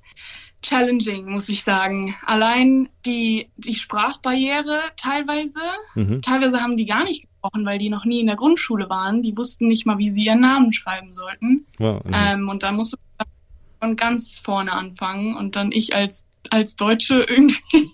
challenging, 0.61 1.29
muss 1.29 1.49
ich 1.49 1.63
sagen. 1.63 2.15
Allein 2.25 2.89
die, 3.05 3.49
die 3.57 3.75
Sprachbarriere 3.75 4.81
teilweise, 4.97 5.61
mhm. 5.95 6.21
teilweise 6.21 6.61
haben 6.61 6.77
die 6.77 6.85
gar 6.85 7.03
nicht 7.03 7.21
gesprochen, 7.21 7.65
weil 7.65 7.79
die 7.79 7.89
noch 7.89 8.05
nie 8.05 8.19
in 8.19 8.27
der 8.27 8.35
Grundschule 8.35 8.89
waren. 8.89 9.23
Die 9.23 9.35
wussten 9.35 9.67
nicht 9.67 9.85
mal, 9.85 9.97
wie 9.97 10.11
sie 10.11 10.25
ihren 10.25 10.41
Namen 10.41 10.73
schreiben 10.73 11.13
sollten. 11.13 11.65
Ja, 11.79 11.93
mhm. 12.03 12.11
ähm, 12.13 12.49
und 12.49 12.63
da 12.63 12.71
musst 12.71 12.93
du 12.93 12.97
von 13.79 13.95
ganz 13.95 14.39
vorne 14.39 14.73
anfangen 14.73 15.37
und 15.37 15.55
dann 15.55 15.71
ich 15.71 15.95
als, 15.95 16.25
als 16.49 16.75
Deutsche 16.75 17.25
irgendwie 17.27 17.55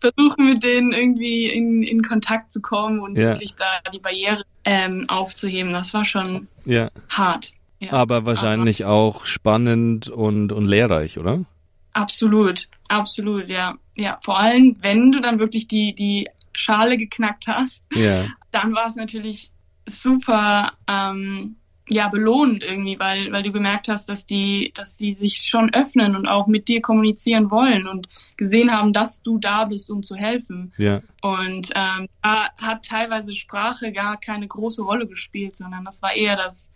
versuchen 0.00 0.50
mit 0.50 0.62
denen 0.62 0.92
irgendwie 0.92 1.50
in, 1.50 1.82
in 1.82 2.02
Kontakt 2.02 2.52
zu 2.52 2.60
kommen 2.60 3.00
und 3.00 3.16
ja. 3.16 3.30
wirklich 3.30 3.56
da 3.56 3.80
die 3.92 3.98
Barriere 3.98 4.44
ähm, 4.64 5.06
aufzuheben. 5.08 5.72
Das 5.72 5.94
war 5.94 6.04
schon 6.04 6.46
ja. 6.64 6.90
hart. 7.08 7.52
Ja, 7.80 7.92
aber 7.92 8.24
wahrscheinlich 8.24 8.84
aber 8.84 8.94
auch 8.94 9.26
spannend 9.26 10.08
und, 10.08 10.52
und 10.52 10.66
lehrreich, 10.66 11.18
oder? 11.18 11.44
Absolut, 11.92 12.68
absolut, 12.88 13.48
ja. 13.48 13.74
Ja, 13.96 14.18
vor 14.22 14.38
allem, 14.38 14.76
wenn 14.80 15.12
du 15.12 15.20
dann 15.20 15.38
wirklich 15.38 15.68
die, 15.68 15.94
die 15.94 16.28
Schale 16.52 16.96
geknackt 16.96 17.46
hast, 17.46 17.84
ja. 17.94 18.24
dann 18.50 18.74
war 18.74 18.86
es 18.86 18.96
natürlich 18.96 19.50
super, 19.86 20.72
ähm, 20.88 21.56
ja 21.88 22.08
belohnend 22.08 22.62
irgendwie, 22.62 22.98
weil 22.98 23.30
weil 23.30 23.42
du 23.42 23.52
gemerkt 23.52 23.88
hast, 23.88 24.08
dass 24.08 24.24
die 24.24 24.72
dass 24.74 24.96
die 24.96 25.14
sich 25.14 25.42
schon 25.42 25.72
öffnen 25.74 26.16
und 26.16 26.26
auch 26.26 26.46
mit 26.46 26.68
dir 26.68 26.80
kommunizieren 26.80 27.50
wollen 27.50 27.86
und 27.86 28.08
gesehen 28.36 28.72
haben, 28.72 28.92
dass 28.92 29.22
du 29.22 29.38
da 29.38 29.64
bist, 29.64 29.90
um 29.90 30.02
zu 30.02 30.16
helfen. 30.16 30.72
Ja. 30.78 31.02
Und 31.20 31.70
ähm, 31.74 32.08
da 32.22 32.48
hat 32.56 32.86
teilweise 32.86 33.32
Sprache 33.32 33.92
gar 33.92 34.18
keine 34.18 34.48
große 34.48 34.82
Rolle 34.82 35.06
gespielt, 35.06 35.56
sondern 35.56 35.84
das 35.84 36.00
war 36.02 36.14
eher 36.14 36.36
das 36.36 36.70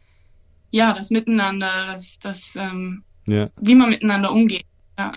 ja 0.71 0.93
das 0.93 1.11
Miteinander, 1.11 1.93
das 1.93 2.19
das 2.21 2.55
ähm, 2.57 3.05
Ja. 3.27 3.49
wie 3.61 3.75
man 3.75 3.91
miteinander 3.91 4.33
umgeht. 4.33 4.65
Ja. 4.99 5.13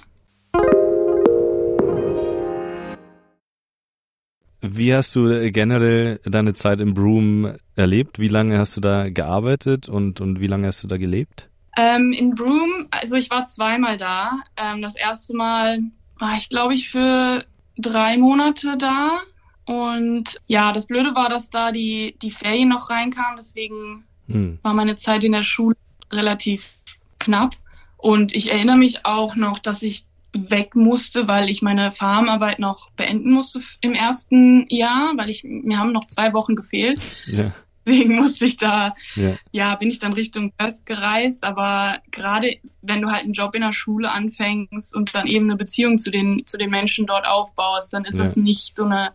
Wie 4.64 4.94
hast 4.94 5.16
du 5.16 5.28
äh, 5.28 5.52
generell 5.52 6.20
deine 6.24 6.54
Zeit 6.54 6.82
im 6.82 6.94
Broom 6.94 7.56
erlebt? 7.76 8.20
Wie 8.20 8.28
lange 8.28 8.60
hast 8.60 8.78
du 8.78 8.82
da 8.82 9.10
gearbeitet 9.10 9.90
und, 9.90 10.22
und 10.22 10.40
wie 10.40 10.48
lange 10.48 10.68
hast 10.68 10.84
du 10.84 10.88
da 10.88 10.98
gelebt? 10.98 11.50
Ähm, 11.78 12.14
in 12.14 12.36
Broome, 12.36 12.86
also 12.92 13.16
ich 13.16 13.32
war 13.32 13.48
zweimal 13.48 13.98
da. 13.98 14.32
Ähm, 14.58 14.82
das 14.84 14.96
erste 14.96 15.36
Mal 15.36 15.80
war 16.20 16.36
ich, 16.38 16.50
glaube 16.50 16.76
ich, 16.76 16.90
für 16.90 17.44
drei 17.78 18.18
Monate 18.18 18.78
da. 18.78 19.22
Und 19.66 20.40
ja, 20.46 20.72
das 20.74 20.86
Blöde 20.86 21.16
war, 21.16 21.30
dass 21.30 21.50
da 21.50 21.72
die, 21.72 22.16
die 22.22 22.32
Ferien 22.32 22.70
noch 22.70 22.90
reinkamen. 22.92 23.38
Deswegen 23.38 24.04
Hm. 24.34 24.60
war 24.62 24.74
meine 24.74 24.96
Zeit 24.96 25.24
in 25.24 25.32
der 25.32 25.44
Schule 25.44 25.76
relativ 26.12 26.78
knapp. 27.20 27.56
Und 27.98 28.36
ich 28.36 28.52
erinnere 28.52 28.78
mich 28.78 29.06
auch 29.06 29.36
noch, 29.36 29.60
dass 29.60 29.84
ich 29.84 30.06
weg 30.34 30.76
musste, 30.76 31.28
weil 31.28 31.50
ich 31.50 31.62
meine 31.62 31.92
Farmarbeit 31.92 32.60
noch 32.60 32.90
beenden 32.92 33.32
musste 33.32 33.62
im 33.82 33.94
ersten 33.94 34.66
Jahr, 34.70 35.14
weil 35.18 35.30
ich, 35.30 35.44
mir 35.44 35.78
haben 35.78 35.92
noch 35.92 36.08
zwei 36.08 36.34
Wochen 36.34 36.56
gefehlt. 36.56 37.02
Ja, 37.26 37.54
Deswegen 37.86 38.16
musste 38.16 38.46
ich 38.46 38.58
da 38.58 38.96
ja, 39.16 39.38
ja, 39.52 39.76
bin 39.76 39.90
ich 39.90 40.00
dann 40.00 40.14
Richtung 40.14 40.52
Perth 40.52 40.86
gereist, 40.86 41.44
aber 41.44 42.00
gerade 42.12 42.58
wenn 42.82 43.02
du 43.02 43.12
halt 43.12 43.24
einen 43.24 43.34
Job 43.34 43.56
in 43.56 43.62
der 43.62 43.74
Schule 43.74 44.12
anfängst 44.12 44.94
und 44.96 45.16
dann 45.16 45.26
eben 45.26 45.46
eine 45.46 45.58
Beziehung 45.58 45.98
zu 45.98 46.12
den, 46.12 46.46
zu 46.46 46.58
den 46.58 46.70
Menschen 46.70 47.08
dort 47.08 47.26
aufbaust, 47.26 47.94
dann 47.94 48.06
ist 48.06 48.18
Ja. 48.18 48.26
das 48.26 48.36
nicht 48.36 48.76
so 48.76 48.86
eine 48.86 49.12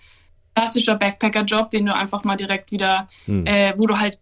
klassischer 0.54 0.96
Backpacker-Job, 0.96 1.70
den 1.70 1.86
du 1.86 1.94
einfach 1.94 2.24
mal 2.24 2.36
direkt 2.36 2.72
wieder, 2.72 3.08
hm. 3.26 3.46
äh, 3.46 3.74
wo 3.76 3.86
du 3.86 3.98
halt, 3.98 4.18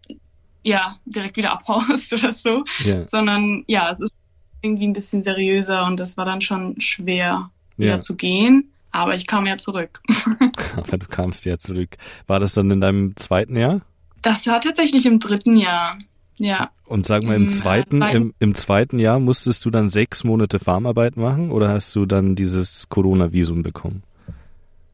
ja, 0.65 0.97
direkt 1.05 1.37
wieder 1.37 1.51
abhaust 1.53 2.11
oder 2.13 2.33
so, 2.33 2.63
ja, 2.83 3.05
sondern 3.05 3.63
ja, 3.67 3.89
es 3.91 3.99
ist 4.01 4.13
irgendwie 4.61 4.87
ein 4.87 4.93
bisschen 4.93 5.21
seriöser 5.23 5.85
und 5.85 5.99
das 5.99 6.17
war 6.17 6.25
dann 6.25 6.41
schon 6.41 6.81
schwer, 6.81 7.51
wieder 7.77 7.91
ja. 7.95 8.01
zu 8.01 8.15
gehen. 8.15 8.71
Aber 8.91 9.13
ich 9.13 9.27
kam 9.27 9.45
ja 9.45 9.57
zurück. 9.57 10.01
Aber 10.77 10.97
du 10.97 11.05
kamst 11.07 11.45
ja 11.45 11.57
zurück. 11.57 11.97
War 12.27 12.39
das 12.39 12.53
dann 12.53 12.71
in 12.71 12.79
deinem 12.79 13.13
zweiten 13.17 13.57
Jahr? 13.57 13.81
Das 14.21 14.47
war 14.47 14.61
tatsächlich 14.61 15.05
im 15.05 15.19
dritten 15.19 15.57
Jahr. 15.57 15.97
Ja. 16.39 16.69
Und 16.85 17.05
sag 17.05 17.23
mal, 17.23 17.35
im 17.35 17.43
Im, 17.43 17.49
äh, 17.49 17.51
zweiten, 17.51 17.97
zweiten- 17.99 18.15
im, 18.17 18.33
im 18.39 18.55
zweiten 18.55 18.97
Jahr 18.99 19.19
musstest 19.19 19.65
du 19.65 19.69
dann 19.69 19.89
sechs 19.89 20.23
Monate 20.23 20.59
Farmarbeit 20.59 21.17
machen 21.17 21.51
oder 21.51 21.69
hast 21.69 21.93
du 21.95 22.05
dann 22.05 22.35
dieses 22.35 22.87
Corona-Visum 22.89 23.63
bekommen? 23.63 24.01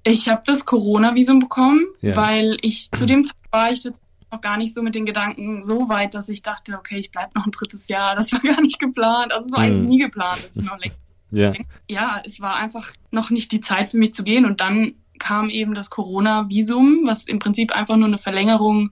Ich 0.03 0.27
habe 0.27 0.41
das 0.45 0.65
Corona-Visum 0.65 1.39
bekommen, 1.39 1.85
Ja. 2.01 2.15
weil 2.15 2.57
ich 2.61 2.89
zu 2.91 3.05
dem 3.05 3.23
Zeitpunkt 3.23 3.53
war 3.53 3.71
ich 3.71 3.83
tatsächlich 3.83 4.10
noch 4.31 4.41
gar 4.41 4.57
nicht 4.57 4.73
so 4.73 4.81
mit 4.81 4.95
den 4.95 5.05
Gedanken 5.05 5.63
so 5.63 5.89
weit, 5.89 6.13
dass 6.13 6.29
ich 6.29 6.41
dachte, 6.41 6.77
okay, 6.77 6.97
ich 6.97 7.11
bleib 7.11 7.35
noch 7.35 7.45
ein 7.45 7.51
drittes 7.51 7.87
Jahr. 7.87 8.15
Das 8.15 8.31
war 8.31 8.39
gar 8.41 8.61
nicht 8.61 8.79
geplant. 8.79 9.31
Also 9.33 9.47
es 9.47 9.51
war 9.53 9.59
Mhm. 9.59 9.65
eigentlich 9.75 9.89
nie 9.89 9.99
geplant, 9.99 10.47
dass 10.49 10.61
ich 10.63 10.69
noch 10.69 10.79
länger. 10.79 10.95
Ja, 11.31 11.53
Ja, 11.89 12.21
es 12.25 12.39
war 12.41 12.55
einfach 12.55 12.91
noch 13.11 13.29
nicht 13.29 13.51
die 13.51 13.61
Zeit 13.61 13.89
für 13.89 13.97
mich 13.97 14.13
zu 14.13 14.23
gehen. 14.23 14.45
Und 14.45 14.59
dann 14.61 14.93
kam 15.19 15.49
eben 15.49 15.73
das 15.73 15.89
Corona-Visum, 15.89 17.01
was 17.05 17.23
im 17.25 17.39
Prinzip 17.39 17.71
einfach 17.75 17.95
nur 17.95 18.07
eine 18.07 18.17
Verlängerung 18.17 18.91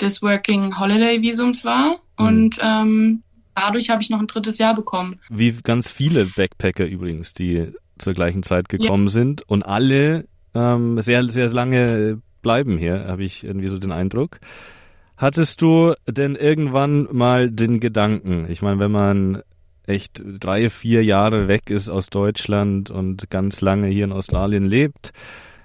des 0.00 0.22
Working 0.22 0.78
Holiday 0.78 1.22
Visums 1.22 1.64
war. 1.64 2.00
Mhm. 2.18 2.26
Und 2.26 2.58
ähm, 2.62 3.22
dadurch 3.54 3.90
habe 3.90 4.02
ich 4.02 4.10
noch 4.10 4.20
ein 4.20 4.26
drittes 4.26 4.58
Jahr 4.58 4.74
bekommen. 4.74 5.20
wie 5.28 5.52
ganz 5.62 5.90
viele 5.90 6.26
Backpacker 6.26 6.86
übrigens, 6.86 7.32
die 7.34 7.72
zur 7.98 8.12
gleichen 8.12 8.42
Zeit 8.42 8.68
gekommen 8.68 9.08
sind 9.08 9.42
und 9.48 9.62
alle 9.64 10.26
ähm, 10.54 11.00
sehr, 11.00 11.28
sehr 11.30 11.48
lange 11.50 12.20
bleiben 12.44 12.78
hier, 12.78 13.06
habe 13.08 13.24
ich 13.24 13.42
irgendwie 13.42 13.66
so 13.66 13.78
den 13.78 13.90
Eindruck. 13.90 14.38
Hattest 15.16 15.60
du 15.62 15.94
denn 16.06 16.36
irgendwann 16.36 17.08
mal 17.10 17.50
den 17.50 17.80
Gedanken, 17.80 18.46
ich 18.48 18.62
meine, 18.62 18.78
wenn 18.78 18.92
man 18.92 19.42
echt 19.86 20.22
drei, 20.24 20.70
vier 20.70 21.04
Jahre 21.04 21.48
weg 21.48 21.70
ist 21.70 21.88
aus 21.88 22.10
Deutschland 22.10 22.90
und 22.90 23.30
ganz 23.30 23.60
lange 23.60 23.88
hier 23.88 24.04
in 24.04 24.12
Australien 24.12 24.64
lebt, 24.64 25.12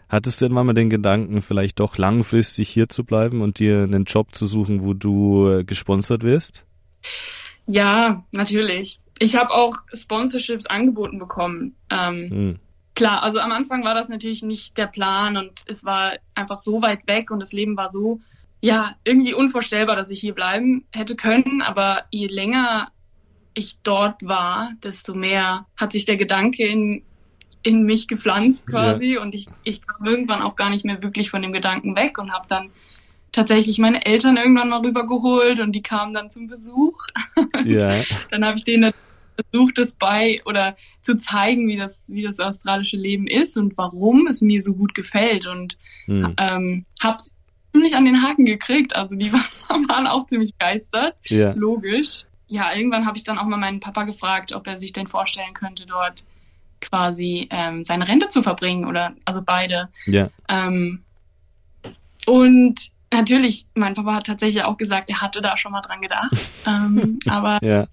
hattest 0.08 0.42
du 0.42 0.46
irgendwann 0.46 0.66
mal 0.66 0.74
den 0.74 0.90
Gedanken, 0.90 1.42
vielleicht 1.42 1.80
doch 1.80 1.98
langfristig 1.98 2.70
hier 2.70 2.90
zu 2.90 3.04
bleiben 3.04 3.42
und 3.42 3.60
dir 3.60 3.84
einen 3.84 4.06
Job 4.06 4.34
zu 4.34 4.48
suchen, 4.48 4.84
wo 4.84 4.94
du 4.94 5.50
äh, 5.50 5.64
gesponsert 5.64 6.24
wirst? 6.24 6.66
Ja, 7.68 8.24
natürlich. 8.32 9.00
Ich 9.20 9.36
habe 9.36 9.52
auch 9.52 9.78
Sponsorships 9.94 10.66
angeboten 10.66 11.20
bekommen. 11.20 11.76
Ähm, 11.90 12.30
Hm. 12.30 12.60
Klar, 13.00 13.24
also 13.24 13.40
am 13.40 13.52
Anfang 13.52 13.84
war 13.84 13.94
das 13.94 14.10
natürlich 14.10 14.44
nicht 14.44 14.78
der 14.78 14.88
Plan 14.88 15.38
und 15.38 15.64
es 15.68 15.86
war 15.86 16.14
einfach 16.36 16.58
so 16.58 16.82
weit 16.82 17.08
weg 17.08 17.32
und 17.32 17.40
das 17.40 17.54
Leben 17.54 17.78
war 17.78 17.90
so, 17.90 18.20
ja, 18.62 18.96
irgendwie 19.06 19.34
unvorstellbar, 19.34 19.96
dass 19.96 20.10
ich 20.10 20.20
hier 20.20 20.36
bleiben 20.36 20.86
hätte 20.92 21.16
können. 21.16 21.62
Aber 21.62 22.04
je 22.12 22.28
länger 22.28 22.92
ich 23.54 23.78
dort 23.84 24.22
war, 24.22 24.74
desto 24.84 25.14
mehr 25.14 25.66
hat 25.78 25.94
sich 25.94 26.06
der 26.06 26.18
Gedanke 26.18 26.66
in, 26.66 27.04
in 27.64 27.84
mich 27.84 28.08
gepflanzt 28.08 28.68
quasi 28.68 29.18
und 29.18 29.34
ich, 29.34 29.48
ich 29.64 29.86
kam 29.86 30.06
irgendwann 30.06 30.42
auch 30.42 30.56
gar 30.58 30.70
nicht 30.70 30.84
mehr 30.84 31.02
wirklich 31.02 31.30
von 31.30 31.42
dem 31.42 31.54
Gedanken 31.54 31.96
weg 31.96 32.18
und 32.18 32.34
habe 32.34 32.48
dann 32.50 32.70
tatsächlich 33.32 33.78
meine 33.80 34.06
Eltern 34.06 34.38
irgendwann 34.38 34.70
mal 34.70 34.82
rübergeholt 34.82 35.60
und 35.60 35.72
die 35.74 35.84
kamen 35.84 36.14
dann 36.14 36.30
zum 36.30 36.48
Besuch. 36.48 37.06
Ja, 37.66 38.04
Dann 38.32 38.46
habe 38.46 38.58
ich 38.58 38.64
denen 38.64 38.94
versucht, 39.52 39.78
das 39.78 39.94
bei 39.94 40.42
oder 40.46 40.76
zu 41.02 41.18
zeigen, 41.18 41.68
wie 41.68 41.78
das, 41.78 42.04
wie 42.08 42.24
das 42.24 42.40
australische 42.40 42.98
Leben 42.98 43.28
ist 43.28 43.58
und 43.58 43.78
warum 43.78 44.28
es 44.28 44.42
mir 44.42 44.62
so 44.62 44.74
gut 44.74 44.94
gefällt 44.96 45.48
und 45.48 45.78
hm. 46.06 46.34
ähm, 46.38 46.86
hab's 47.02 47.32
ziemlich 47.72 47.96
an 47.96 48.06
den 48.06 48.22
Haken 48.24 48.46
gekriegt. 48.46 48.96
Also 48.96 49.16
die 49.16 49.32
waren, 49.32 49.88
waren 49.90 50.08
auch 50.08 50.26
ziemlich 50.28 50.54
begeistert, 50.56 51.16
ja, 51.26 51.52
logisch. 51.54 52.26
Ja, 52.48 52.74
irgendwann 52.74 53.06
habe 53.06 53.18
ich 53.18 53.24
dann 53.24 53.38
auch 53.38 53.46
mal 53.46 53.58
meinen 53.58 53.80
Papa 53.80 54.04
gefragt, 54.04 54.54
ob 54.54 54.66
er 54.66 54.78
sich 54.78 54.92
denn 54.92 55.06
vorstellen 55.06 55.54
könnte, 55.54 55.86
dort 55.86 56.24
quasi 56.82 57.48
ähm, 57.52 57.84
seine 57.84 58.08
Rente 58.08 58.28
zu 58.28 58.42
verbringen 58.42 58.86
oder 58.86 59.14
also 59.26 59.42
beide. 59.42 59.90
ja, 60.06 60.30
Ähm, 60.48 61.04
und 62.26 62.92
natürlich, 63.12 63.66
mein 63.74 63.94
Papa 63.94 64.16
hat 64.16 64.28
tatsächlich 64.28 64.64
auch 64.64 64.78
gesagt, 64.78 65.10
er 65.10 65.22
hatte 65.22 65.42
da 65.42 65.58
schon 65.58 65.72
mal 65.72 65.82
dran 65.82 66.02
gedacht. 66.02 66.32
ähm, 66.68 67.20
aber 67.28 67.60
ja, 67.62 67.88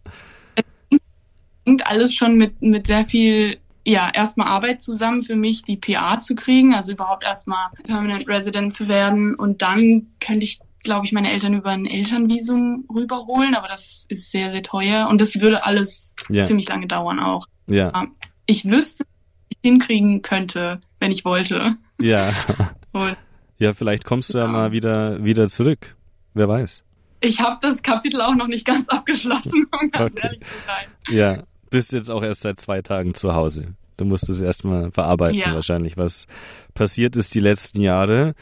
hängt 1.67 1.87
alles 1.87 2.15
schon 2.15 2.37
mit, 2.37 2.63
mit 2.63 2.87
sehr 2.87 3.05
viel, 3.05 3.59
ja, 3.85 4.09
erstmal 4.13 4.49
Arbeit 4.49 4.81
zusammen 4.81 5.23
für 5.23 5.37
mich, 5.37 5.63
die 5.65 5.77
PA 5.77 6.21
zu 6.21 6.35
kriegen, 6.35 6.75
also 6.75 6.93
überhaupt 6.93 7.25
erstmal 7.25 7.69
Permanent 7.85 8.27
Resident 8.29 8.73
zu 8.73 8.89
werden. 8.89 9.35
Und 9.35 9.63
dann 9.63 10.07
könnte 10.21 10.45
ich, 10.45 10.61
glaube 10.83 11.07
ich, 11.07 11.13
meine 11.13 11.31
Eltern 11.31 11.55
über 11.55 11.71
ein 11.71 11.87
Elternvisum 11.87 12.87
rüberholen, 12.95 13.55
aber 13.55 13.69
das 13.69 14.07
ist 14.09 14.31
sehr, 14.31 14.51
sehr 14.53 14.63
teuer 14.63 15.09
und 15.09 15.21
das 15.21 15.39
würde 15.41 15.65
alles 15.65 16.15
ja, 16.29 16.45
ziemlich 16.45 16.69
lange 16.69 16.87
dauern 16.87 17.19
auch. 17.21 17.47
ja, 17.69 18.07
Ich 18.47 18.69
wüsste, 18.71 19.05
ich 19.49 19.59
hinkriegen 19.63 20.23
könnte, 20.23 20.81
wenn 21.01 21.11
ich 21.13 21.25
wollte. 21.25 21.77
ja. 22.01 22.33
Und 22.93 23.17
Ja, 23.59 23.73
vielleicht 23.75 24.05
kommst 24.05 24.33
du 24.33 24.39
ja 24.39 24.45
Ja. 24.45 24.51
mal 24.51 24.73
wieder, 24.73 25.23
wieder 25.25 25.49
zurück. 25.49 25.97
Wer 26.35 26.49
weiß. 26.49 26.83
ich 27.21 27.41
habe 27.41 27.59
das 27.61 27.83
Kapitel 27.83 28.21
auch 28.21 28.35
noch 28.35 28.47
nicht 28.49 28.65
ganz 28.67 28.89
abgeschlossen, 28.97 29.67
um 29.81 29.91
ganz 29.91 30.15
Okay. 30.15 30.27
ehrlich 30.27 30.41
zu 30.41 30.55
sein. 30.67 30.87
Ja, 31.17 31.43
bist 31.77 31.93
jetzt 31.93 32.11
auch 32.11 32.23
erst 32.23 32.41
seit 32.43 32.59
zwei 32.61 32.81
Tagen 32.83 33.15
zu 33.15 33.35
Hause. 33.35 33.75
Du 33.99 34.05
musst 34.05 34.29
es 34.29 34.41
erstmal 34.41 34.91
verarbeiten, 34.91 35.39
Ja. 35.39 35.55
wahrscheinlich, 35.55 35.97
was 35.97 36.27
passiert 36.75 37.17
ist 37.17 37.35
die 37.35 37.41
letzten 37.41 37.81
Jahre. 37.81 38.35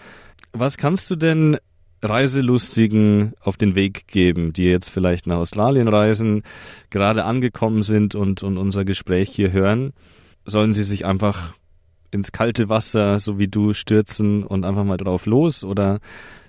Was 0.52 0.76
kannst 0.76 1.10
du 1.10 1.16
denn 1.16 1.56
Reiselustigen 2.02 3.34
auf 3.40 3.56
den 3.56 3.74
Weg 3.74 4.06
geben, 4.08 4.52
die 4.52 4.64
jetzt 4.64 4.88
vielleicht 4.88 5.26
nach 5.26 5.36
Australien 5.38 5.88
reisen, 5.88 6.42
gerade 6.90 7.24
angekommen 7.24 7.82
sind 7.82 8.14
und, 8.14 8.42
und 8.42 8.56
unser 8.58 8.84
Gespräch 8.84 9.30
hier 9.30 9.52
hören? 9.52 9.92
Sollen 10.44 10.72
sie 10.72 10.82
sich 10.82 11.04
einfach 11.06 11.54
ins 12.10 12.32
kalte 12.32 12.68
Wasser, 12.68 13.18
so 13.18 13.38
wie 13.38 13.48
du, 13.48 13.72
stürzen 13.72 14.44
und 14.44 14.64
einfach 14.64 14.84
mal 14.84 14.96
drauf 14.96 15.26
los? 15.26 15.64
Oder 15.64 16.00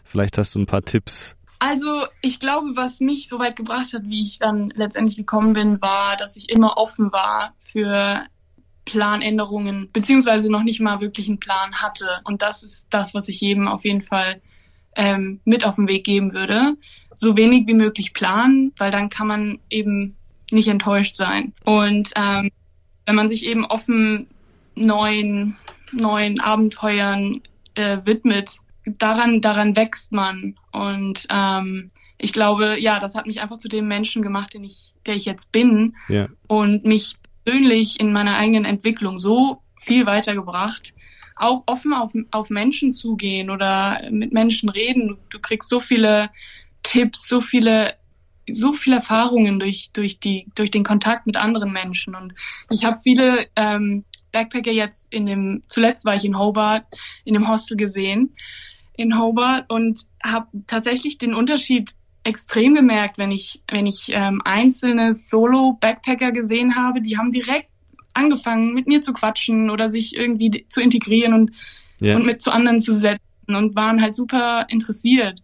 vielleicht 0.04 0.38
hast 0.38 0.54
du 0.56 0.60
ein 0.60 0.65
paar 0.65 0.84
Tipps? 0.84 1.36
Also 1.67 2.05
ich 2.22 2.39
glaube, 2.39 2.75
was 2.75 3.00
mich 3.00 3.27
so 3.27 3.39
weit 3.39 3.55
gebracht 3.55 3.91
hat, 3.93 4.03
wie 4.05 4.22
ich 4.22 4.38
dann 4.38 4.69
letztendlich 4.75 5.17
gekommen 5.17 5.53
bin, 5.53 5.81
war, 5.81 6.15
dass 6.15 6.36
ich 6.36 6.51
immer 6.51 6.77
offen 6.77 7.12
war 7.12 7.55
für 7.60 8.24
Planänderungen, 8.86 9.89
beziehungsweise 9.91 10.51
noch 10.51 10.62
nicht 10.62 10.79
mal 10.79 11.01
wirklich 11.01 11.27
einen 11.27 11.39
Plan 11.39 11.74
hatte. 11.81 12.05
Und 12.24 12.43
das 12.43 12.62
ist 12.62 12.86
das, 12.91 13.15
was 13.15 13.29
ich 13.29 13.41
jedem 13.41 13.67
auf 13.67 13.84
jeden 13.84 14.03
Fall 14.03 14.41
ähm, 14.95 15.39
mit 15.43 15.65
auf 15.65 15.77
den 15.77 15.88
Weg 15.88 16.03
geben 16.03 16.34
würde. 16.34 16.77
So 17.15 17.36
wenig 17.36 17.65
wie 17.65 17.74
möglich 17.74 18.13
planen, 18.13 18.72
weil 18.77 18.91
dann 18.91 19.10
kann 19.10 19.25
man 19.25 19.60
eben 19.72 20.15
nicht 20.51 20.67
enttäuscht 20.67 21.15
sein. 21.15 21.51
Und 21.63 22.12
ähm, 22.15 22.51
wenn 23.07 23.15
man 23.15 23.27
sich 23.27 23.43
eben 23.43 23.65
offen 23.65 24.27
neuen, 24.75 25.57
neuen 25.91 26.39
Abenteuern 26.39 27.41
äh, 27.74 27.98
widmet, 28.03 28.60
daran, 28.86 29.42
daran 29.42 29.75
wächst 29.75 30.12
man. 30.12 30.56
Und 30.72 31.27
ähm, 31.30 31.92
ich 32.18 32.34
glaube, 32.34 32.77
ja, 32.80 33.00
das 33.00 33.15
hat 33.15 33.27
mich 33.27 33.42
einfach 33.42 33.58
zu 33.58 33.68
dem 33.68 33.88
Menschen 33.88 34.22
gemacht, 34.22 34.54
den 34.54 34.63
ich, 34.63 34.94
der 35.06 35.15
ich 35.15 35.25
jetzt 35.25 35.51
bin 35.51 35.96
Ja. 36.08 36.27
und 36.48 36.86
mich 36.86 37.15
persönlich 37.44 38.00
in 38.00 38.12
meiner 38.12 38.38
eigenen 38.38 38.65
Entwicklung 38.65 39.18
so 39.18 39.62
viel 39.80 40.06
weitergebracht. 40.06 40.94
Auch 41.36 41.63
offen 41.65 41.94
auf, 41.94 42.13
auf 42.32 42.50
Menschen 42.50 42.94
zugehen 42.94 43.50
oder 43.50 44.01
mit 44.10 44.32
Menschen 44.32 44.70
reden. 44.70 45.18
Du 45.30 45.39
kriegst 45.39 45.70
so 45.70 45.80
viele 45.80 46.30
Tipps, 46.82 47.27
so 47.27 47.42
viele, 47.42 47.96
so 48.50 48.74
viele 48.74 48.98
Erfahrungen 48.98 49.60
durch, 49.60 49.89
durch 49.92 50.20
die, 50.20 50.48
durch 50.56 50.72
den 50.72 50.86
Kontakt 50.86 51.27
mit 51.27 51.36
anderen 51.36 51.74
Menschen. 51.74 52.15
Und 52.15 52.34
ich 52.70 52.86
habe 52.86 53.00
viele 53.04 53.48
ähm, 53.58 54.06
Backpacker 54.32 54.72
jetzt 54.72 55.12
in 55.12 55.25
dem, 55.25 55.63
zuletzt 55.68 56.06
war 56.06 56.15
ich 56.15 56.24
in 56.25 56.38
Hobart, 56.38 56.86
in 57.25 57.34
dem 57.34 57.48
Hostel 57.50 57.75
gesehen, 57.75 58.36
in 58.98 59.20
Hobart 59.20 59.70
und 59.72 60.02
habe 60.24 60.48
tatsächlich 60.68 61.18
den 61.18 61.34
Unterschied 61.34 61.92
extrem 62.24 62.74
gemerkt, 62.74 63.18
wenn 63.18 63.32
ich, 63.32 63.62
wenn 63.70 63.86
ich 63.86 64.08
ähm, 64.10 64.42
einzelne 64.46 65.14
Solo-Backpacker 65.14 66.32
gesehen 66.32 66.75
habe, 66.75 67.02
die 67.02 67.18
haben 67.18 67.32
direkt 67.32 67.70
angefangen, 68.14 68.74
mit 68.74 68.88
mir 68.88 69.02
zu 69.02 69.14
quatschen 69.14 69.70
oder 69.70 69.92
sich 69.92 70.16
irgendwie 70.16 70.66
zu 70.70 70.82
integrieren 70.82 71.34
und, 71.34 71.52
Ja. 72.00 72.16
und 72.16 72.25
mit 72.25 72.42
zu 72.42 72.52
anderen 72.52 72.80
zu 72.82 72.94
setzen 72.94 73.20
und 73.48 73.75
waren 73.75 74.02
halt 74.02 74.16
super 74.16 74.66
interessiert. 74.70 75.42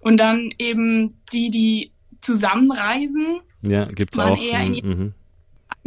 Und 0.00 0.18
dann 0.18 0.50
eben 0.58 1.14
die, 1.32 1.50
die 1.50 1.90
zusammenreisen, 2.20 3.40
Ja, 3.62 3.84
gibt's 3.84 4.16
waren 4.16 4.34
auch. 4.34 4.42
eher 4.42 4.60
in 4.64 4.72
Mhm, 4.72 4.88
mhm. 4.88 5.14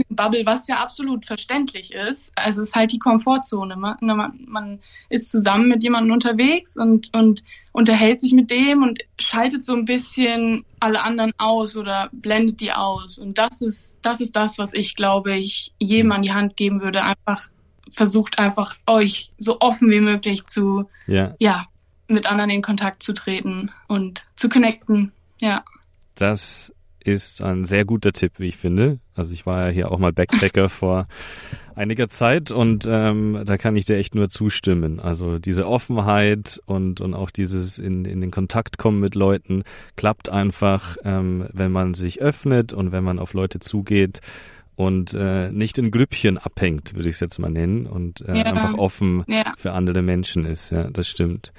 Bubble, 0.10 0.46
was 0.46 0.68
ja 0.68 0.77
absolut 0.77 1.25
verständlich 1.25 1.94
ist. 1.94 2.32
Also 2.36 2.62
es 2.62 2.70
ist 2.70 2.75
halt 2.75 2.91
die 2.91 3.00
Komfortzone. 3.00 3.75
Man, 3.75 3.98
man, 4.01 4.39
man 4.48 4.79
ist 5.10 5.32
zusammen 5.32 5.68
mit 5.68 5.84
jemandem 5.84 6.13
unterwegs 6.13 6.77
und, 6.77 7.13
und 7.13 7.44
unterhält 7.72 8.20
sich 8.20 8.34
mit 8.34 8.50
dem 8.51 8.84
und 8.84 9.00
schaltet 9.20 9.65
so 9.65 9.75
ein 9.75 9.86
bisschen 9.86 10.65
alle 10.79 11.03
anderen 11.03 11.34
aus 11.38 11.75
oder 11.75 12.10
blendet 12.12 12.62
die 12.62 12.72
aus. 12.72 13.18
Und 13.18 13.38
das 13.38 13.62
ist, 13.62 13.96
das 14.01 14.22
ist 14.22 14.36
das, 14.36 14.58
was 14.58 14.74
ich 14.74 14.96
glaube, 14.96 15.36
ich 15.36 15.74
jedem 15.79 16.12
an 16.12 16.22
die 16.22 16.34
Hand 16.34 16.58
geben 16.58 16.82
würde. 16.82 17.03
Einfach 17.03 17.50
versucht 17.91 18.39
einfach 18.39 18.77
euch 18.88 19.32
so 19.38 19.60
offen 19.60 19.89
wie 19.89 20.00
möglich 20.00 20.46
zu, 20.48 20.89
Ja, 21.08 21.36
ja, 21.39 21.65
mit 22.08 22.25
anderen 22.25 22.50
in 22.50 22.62
Kontakt 22.62 23.03
zu 23.03 23.13
treten 23.13 23.72
und 23.88 24.25
zu 24.36 24.50
connecten. 24.50 25.12
Ja. 25.39 25.63
das 26.15 26.74
ist 27.03 27.41
ein 27.41 27.65
sehr 27.65 27.86
guter 27.86 28.12
Tipp, 28.12 28.34
wie 28.38 28.48
ich 28.48 28.58
finde. 28.58 29.00
Also 29.15 29.34
ich 29.34 29.46
war 29.46 29.65
ja 29.68 29.72
hier 29.72 29.91
auch 29.91 30.00
mal 30.00 30.12
Backpacker 30.13 30.70
vor 30.70 31.08
einiger 31.75 32.10
Zeit 32.10 32.51
und 32.51 32.86
ähm, 32.89 33.41
da 33.46 33.58
kann 33.58 33.75
ich 33.75 33.86
dir 33.86 33.98
echt 33.98 34.15
nur 34.15 34.29
zustimmen. 34.29 35.00
Also 35.00 35.39
diese 35.39 35.65
Offenheit 35.68 36.62
und, 36.65 37.00
und 37.01 37.13
auch 37.13 37.29
dieses 37.29 37.77
in, 37.79 38.06
in 38.06 38.20
den 38.22 38.32
Kontakt 38.32 38.77
kommen 38.77 39.00
mit 39.00 39.15
Leuten 39.15 39.63
klappt 39.96 40.29
einfach, 40.29 40.98
ähm, 41.03 41.48
wenn 41.53 41.72
man 41.72 41.94
sich 41.94 42.22
öffnet 42.22 42.74
und 42.74 42.91
wenn 42.91 43.03
man 43.03 43.18
auf 43.20 43.34
Leute 43.34 43.60
zugeht 43.60 44.20
und 44.75 45.13
äh, 45.13 45.51
nicht 45.51 45.77
in 45.77 45.91
Grüppchen 45.91 46.38
abhängt, 46.38 46.96
würde 46.96 47.10
ich 47.10 47.15
es 47.15 47.20
jetzt 47.22 47.38
mal 47.39 47.50
nennen, 47.50 47.86
und 47.86 48.22
äh, 48.22 48.38
Ja. 48.38 48.44
einfach 48.46 48.74
offen 48.75 49.24
Ja. 49.27 49.53
für 49.58 49.74
andere 49.74 50.01
Menschen 50.01 50.46
ist. 50.46 50.70
Ja, 50.72 50.89
das 50.89 51.08
stimmt. 51.08 51.51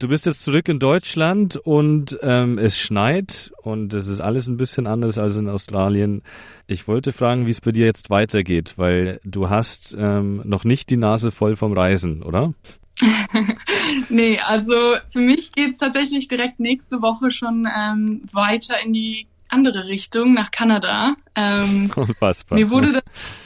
Du 0.00 0.08
bist 0.08 0.24
jetzt 0.24 0.44
zurück 0.44 0.66
in 0.70 0.78
Deutschland 0.78 1.56
und 1.56 2.18
ähm, 2.22 2.56
es 2.56 2.78
schneit 2.78 3.52
und 3.60 3.92
es 3.92 4.08
ist 4.08 4.22
alles 4.22 4.48
ein 4.48 4.56
bisschen 4.56 4.86
anders 4.86 5.18
als 5.18 5.36
in 5.36 5.46
Australien. 5.46 6.22
Ich 6.66 6.88
wollte 6.88 7.12
fragen, 7.12 7.44
wie 7.44 7.50
es 7.50 7.60
bei 7.60 7.70
dir 7.70 7.84
jetzt 7.84 8.08
weitergeht, 8.08 8.72
weil 8.78 9.20
du 9.24 9.50
hast 9.50 9.94
ähm, 9.98 10.40
noch 10.46 10.64
nicht 10.64 10.88
die 10.88 10.96
Nase 10.96 11.30
voll 11.30 11.54
vom 11.54 11.74
Reisen, 11.74 12.22
oder? 12.22 12.54
nee, 14.08 14.38
also 14.38 14.74
für 15.06 15.18
mich 15.18 15.52
geht's 15.52 15.76
tatsächlich 15.76 16.28
direkt 16.28 16.60
nächste 16.60 17.02
Woche 17.02 17.30
schon 17.30 17.68
ähm, 17.78 18.22
weiter 18.32 18.76
in 18.82 18.94
die 18.94 19.26
andere 19.48 19.84
Richtung, 19.84 20.32
nach 20.32 20.50
Kanada. 20.50 21.14
Ähm, 21.34 21.90
Unfassbar. 21.96 22.58
mir 22.58 22.70
wurde 22.70 22.92
das 22.92 23.02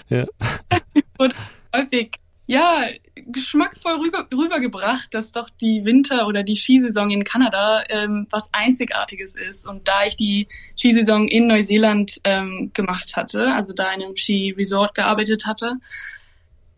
Ja. 0.09 0.25
wurde 1.19 1.35
häufig 1.75 2.13
ja 2.47 2.85
geschmackvoll 3.15 3.95
rüber, 3.95 4.27
rübergebracht, 4.33 5.15
dass 5.15 5.33
doch 5.33 5.49
die 5.49 5.85
Winter- 5.85 6.27
oder 6.27 6.43
die 6.43 6.57
Skisaison 6.57 7.11
in 7.11 7.25
Kanada 7.25 7.85
ähm, 7.89 8.27
was 8.31 8.49
Einzigartiges 8.53 9.35
ist. 9.35 9.67
Und 9.67 9.89
da 9.89 10.05
ich 10.07 10.17
die 10.17 10.49
Skisaison 10.77 11.29
in 11.29 11.47
Neuseeland 11.47 12.21
ähm, 12.25 12.71
gemacht 12.75 13.17
hatte, 13.17 13.53
also 13.55 13.73
da 13.73 13.93
in 13.93 14.03
einem 14.03 14.17
Skiresort 14.17 14.95
gearbeitet 14.95 15.47
hatte, 15.47 15.77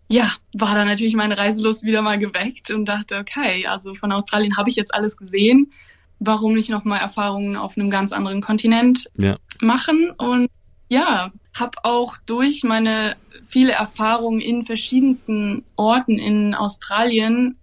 ja, 0.08 0.32
war 0.52 0.74
da 0.74 0.84
natürlich 0.84 1.16
meine 1.16 1.36
Reiselust 1.36 1.82
wieder 1.82 2.00
mal 2.00 2.18
geweckt 2.18 2.70
und 2.70 2.84
dachte, 2.84 3.16
okay, 3.18 3.66
also 3.66 3.94
von 3.96 4.12
Australien 4.12 4.56
habe 4.56 4.70
ich 4.70 4.76
jetzt 4.76 4.94
alles 4.94 5.16
gesehen. 5.16 5.72
Warum 6.20 6.54
nicht 6.54 6.70
nochmal 6.70 7.00
Erfahrungen 7.00 7.56
auf 7.56 7.76
einem 7.76 7.90
ganz 7.90 8.12
anderen 8.12 8.40
Kontinent 8.40 9.10
Ja. 9.16 9.36
machen? 9.60 10.12
Und 10.16 10.48
ja, 10.88 11.32
habe 11.54 11.78
auch 11.84 12.16
durch 12.26 12.62
meine 12.64 13.16
viele 13.44 13.72
Erfahrungen 13.72 14.40
in 14.40 14.62
verschiedensten 14.62 15.64
Orten 15.76 16.18
in 16.18 16.54
Australien 16.54 17.58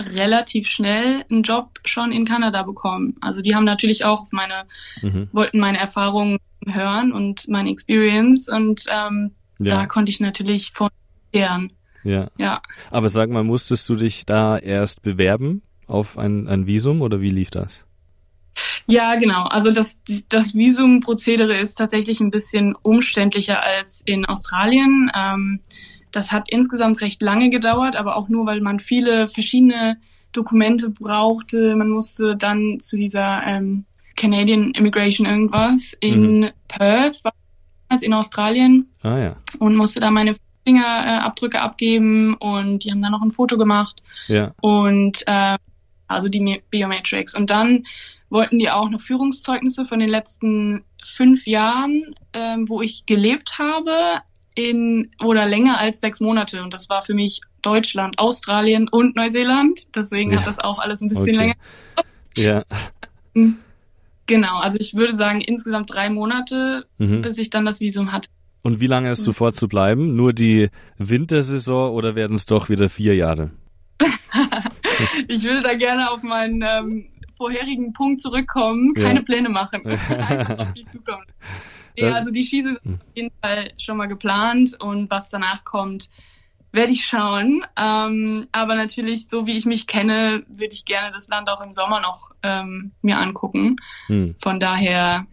relativ 0.00 0.68
schnell 0.68 1.24
einen 1.30 1.42
Job 1.42 1.78
schon 1.84 2.12
in 2.12 2.24
Kanada 2.26 2.62
bekommen. 2.62 3.16
Also 3.20 3.40
die 3.40 3.54
haben 3.54 3.64
natürlich 3.64 4.04
auch 4.04 4.22
auf 4.22 4.32
meine, 4.32 4.66
Mhm. 5.02 5.28
wollten 5.32 5.58
meine 5.58 5.78
Erfahrungen 5.78 6.38
hören 6.66 7.12
und 7.12 7.48
meine 7.48 7.70
Experience 7.70 8.48
und 8.48 8.84
ähm, 8.90 9.36
da 9.58 9.66
Ja, 9.82 9.86
konnte 9.86 10.10
ich 10.10 10.20
natürlich 10.20 10.72
von 10.72 10.88
lernen. 11.32 11.72
ja. 12.04 12.28
Ja. 12.36 12.60
Aber 12.90 13.08
sag 13.08 13.30
mal, 13.30 13.44
musstest 13.44 13.88
du 13.88 13.96
dich 13.96 14.26
da 14.26 14.58
erst 14.58 15.02
bewerben 15.02 15.62
auf 15.86 16.18
ein, 16.18 16.46
ein 16.48 16.66
Visum 16.66 17.00
oder 17.00 17.20
wie 17.20 17.30
lief 17.30 17.50
das? 17.50 17.86
Ja, 18.86 19.16
genau. 19.16 19.44
Also 19.44 19.72
das, 19.72 19.98
das 20.28 20.54
Visumprozedere 20.54 21.56
ist 21.56 21.76
tatsächlich 21.76 22.20
ein 22.20 22.30
bisschen 22.30 22.74
umständlicher 22.82 23.62
als 23.62 24.02
in 24.04 24.24
Australien. 24.24 25.10
Ähm, 25.14 25.60
das 26.12 26.32
hat 26.32 26.48
insgesamt 26.48 27.00
recht 27.00 27.20
lange 27.20 27.50
gedauert, 27.50 27.96
aber 27.96 28.16
auch 28.16 28.28
nur, 28.28 28.46
weil 28.46 28.60
man 28.60 28.80
viele 28.80 29.28
verschiedene 29.28 29.98
Dokumente 30.32 30.90
brauchte. 30.90 31.74
Man 31.74 31.90
musste 31.90 32.36
dann 32.36 32.78
zu 32.80 32.96
dieser 32.96 33.42
ähm, 33.44 33.84
Canadian 34.16 34.70
Immigration 34.72 35.26
irgendwas 35.26 35.94
in 36.00 36.50
Perth, 36.68 37.22
war 37.24 37.32
das 37.88 38.02
in 38.02 38.14
Australien, 38.14 38.88
Ah 39.02 39.18
ja, 39.18 39.36
und 39.58 39.76
musste 39.76 40.00
da 40.00 40.10
meine 40.10 40.34
Fingerabdrücke 40.64 41.60
abgeben 41.60 42.34
und 42.34 42.84
die 42.84 42.90
haben 42.90 43.02
dann 43.02 43.12
noch 43.12 43.22
ein 43.22 43.32
Foto 43.32 43.56
gemacht 43.56 44.02
ja, 44.26 44.52
und 44.60 45.22
äh, 45.26 45.56
also 46.08 46.28
die 46.28 46.62
Biometrics. 46.70 47.34
Und 47.34 47.50
dann 47.50 47.84
wollten 48.30 48.58
die 48.58 48.70
auch 48.70 48.90
noch 48.90 49.00
Führungszeugnisse 49.00 49.86
von 49.86 49.98
den 49.98 50.08
letzten 50.08 50.84
fünf 51.04 51.46
Jahren, 51.46 52.14
ähm, 52.32 52.68
wo 52.68 52.82
ich 52.82 53.06
gelebt 53.06 53.58
habe, 53.58 53.92
in 54.54 55.10
oder 55.22 55.46
länger 55.46 55.78
als 55.78 56.00
sechs 56.00 56.20
Monate. 56.20 56.62
Und 56.62 56.72
das 56.72 56.88
war 56.88 57.02
für 57.02 57.14
mich 57.14 57.40
Deutschland, 57.62 58.18
Australien 58.18 58.88
und 58.88 59.14
Neuseeland. 59.16 59.94
Deswegen 59.94 60.32
Ja. 60.32 60.38
hat 60.40 60.46
das 60.46 60.58
auch 60.58 60.78
alles 60.78 61.02
ein 61.02 61.08
bisschen 61.08 61.36
okay. 61.36 61.38
länger. 61.38 61.54
Ja, 62.36 62.64
Genau, 64.26 64.58
also 64.58 64.78
ich 64.80 64.94
würde 64.94 65.16
sagen 65.16 65.40
insgesamt 65.40 65.92
drei 65.92 66.10
Monate, 66.10 66.86
mhm. 66.98 67.20
bis 67.20 67.38
ich 67.38 67.50
dann 67.50 67.64
das 67.64 67.80
Visum 67.80 68.12
hatte. 68.12 68.28
Und 68.62 68.80
wie 68.80 68.88
lange 68.88 69.10
hast 69.10 69.24
du 69.26 69.32
vor 69.32 69.52
zu 69.52 69.68
bleiben? 69.68 70.16
Nur 70.16 70.32
die 70.32 70.70
Wintersaison 70.98 71.92
oder 71.92 72.16
werden 72.16 72.34
es 72.34 72.46
doch 72.46 72.68
wieder 72.68 72.88
vier 72.88 73.14
Jahre? 73.14 73.50
Ich 75.28 75.44
würde 75.44 75.60
da 75.60 75.74
gerne 75.74 76.10
auf 76.10 76.22
meinen 76.22 76.62
ähm, 76.62 77.08
vorherigen 77.36 77.92
Punkt 77.92 78.20
zurückkommen, 78.20 78.92
Ja. 78.96 79.04
keine 79.08 79.22
Pläne 79.22 79.48
machen. 79.48 79.84
Einfach 79.86 80.58
auf 80.58 80.72
die 80.72 80.86
Zukunft. 80.86 81.28
Nee, 81.96 82.02
Dann- 82.02 82.14
also 82.14 82.30
die 82.30 82.42
Skise 82.44 82.70
ist 82.70 82.84
Hm. 82.84 82.94
auf 82.94 83.16
jeden 83.16 83.32
Fall 83.42 83.70
schon 83.78 83.96
mal 83.96 84.06
geplant 84.06 84.76
und 84.80 85.10
was 85.10 85.30
danach 85.30 85.64
kommt, 85.64 86.10
werde 86.72 86.92
ich 86.92 87.06
schauen. 87.06 87.64
Ähm, 87.80 88.48
aber 88.52 88.74
natürlich, 88.74 89.28
so 89.28 89.46
wie 89.46 89.56
ich 89.56 89.64
mich 89.64 89.86
kenne, 89.86 90.42
würde 90.48 90.74
ich 90.74 90.84
gerne 90.84 91.10
das 91.12 91.28
Land 91.28 91.48
auch 91.48 91.64
im 91.64 91.72
Sommer 91.72 92.00
noch 92.00 92.32
ähm, 92.42 92.92
mir 93.00 93.18
angucken. 93.18 93.76
Hm. 94.08 94.34
Von 94.42 94.60
daher 94.60 95.26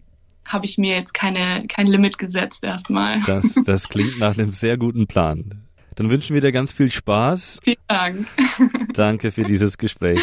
habe 0.46 0.64
ich 0.66 0.78
mir 0.78 0.94
jetzt 0.94 1.12
keine, 1.14 1.66
kein 1.68 1.86
Limit 1.86 2.16
gesetzt 2.18 2.64
erstmal. 2.64 3.20
Das, 3.22 3.54
das 3.64 3.88
klingt 3.88 4.18
nach 4.18 4.38
einem 4.38 4.52
sehr 4.52 4.76
guten 4.78 5.06
Plan. 5.06 5.60
Dann 5.96 6.10
wünschen 6.10 6.34
wir 6.34 6.40
dir 6.40 6.50
ganz 6.52 6.72
viel 6.72 6.90
Spaß. 6.90 7.60
Vielen 7.62 7.76
Dank. 7.88 8.26
Danke 8.94 9.30
für 9.32 9.42
dieses 9.44 9.76
Gespräch. 9.78 10.20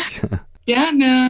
Gerne. 0.66 1.30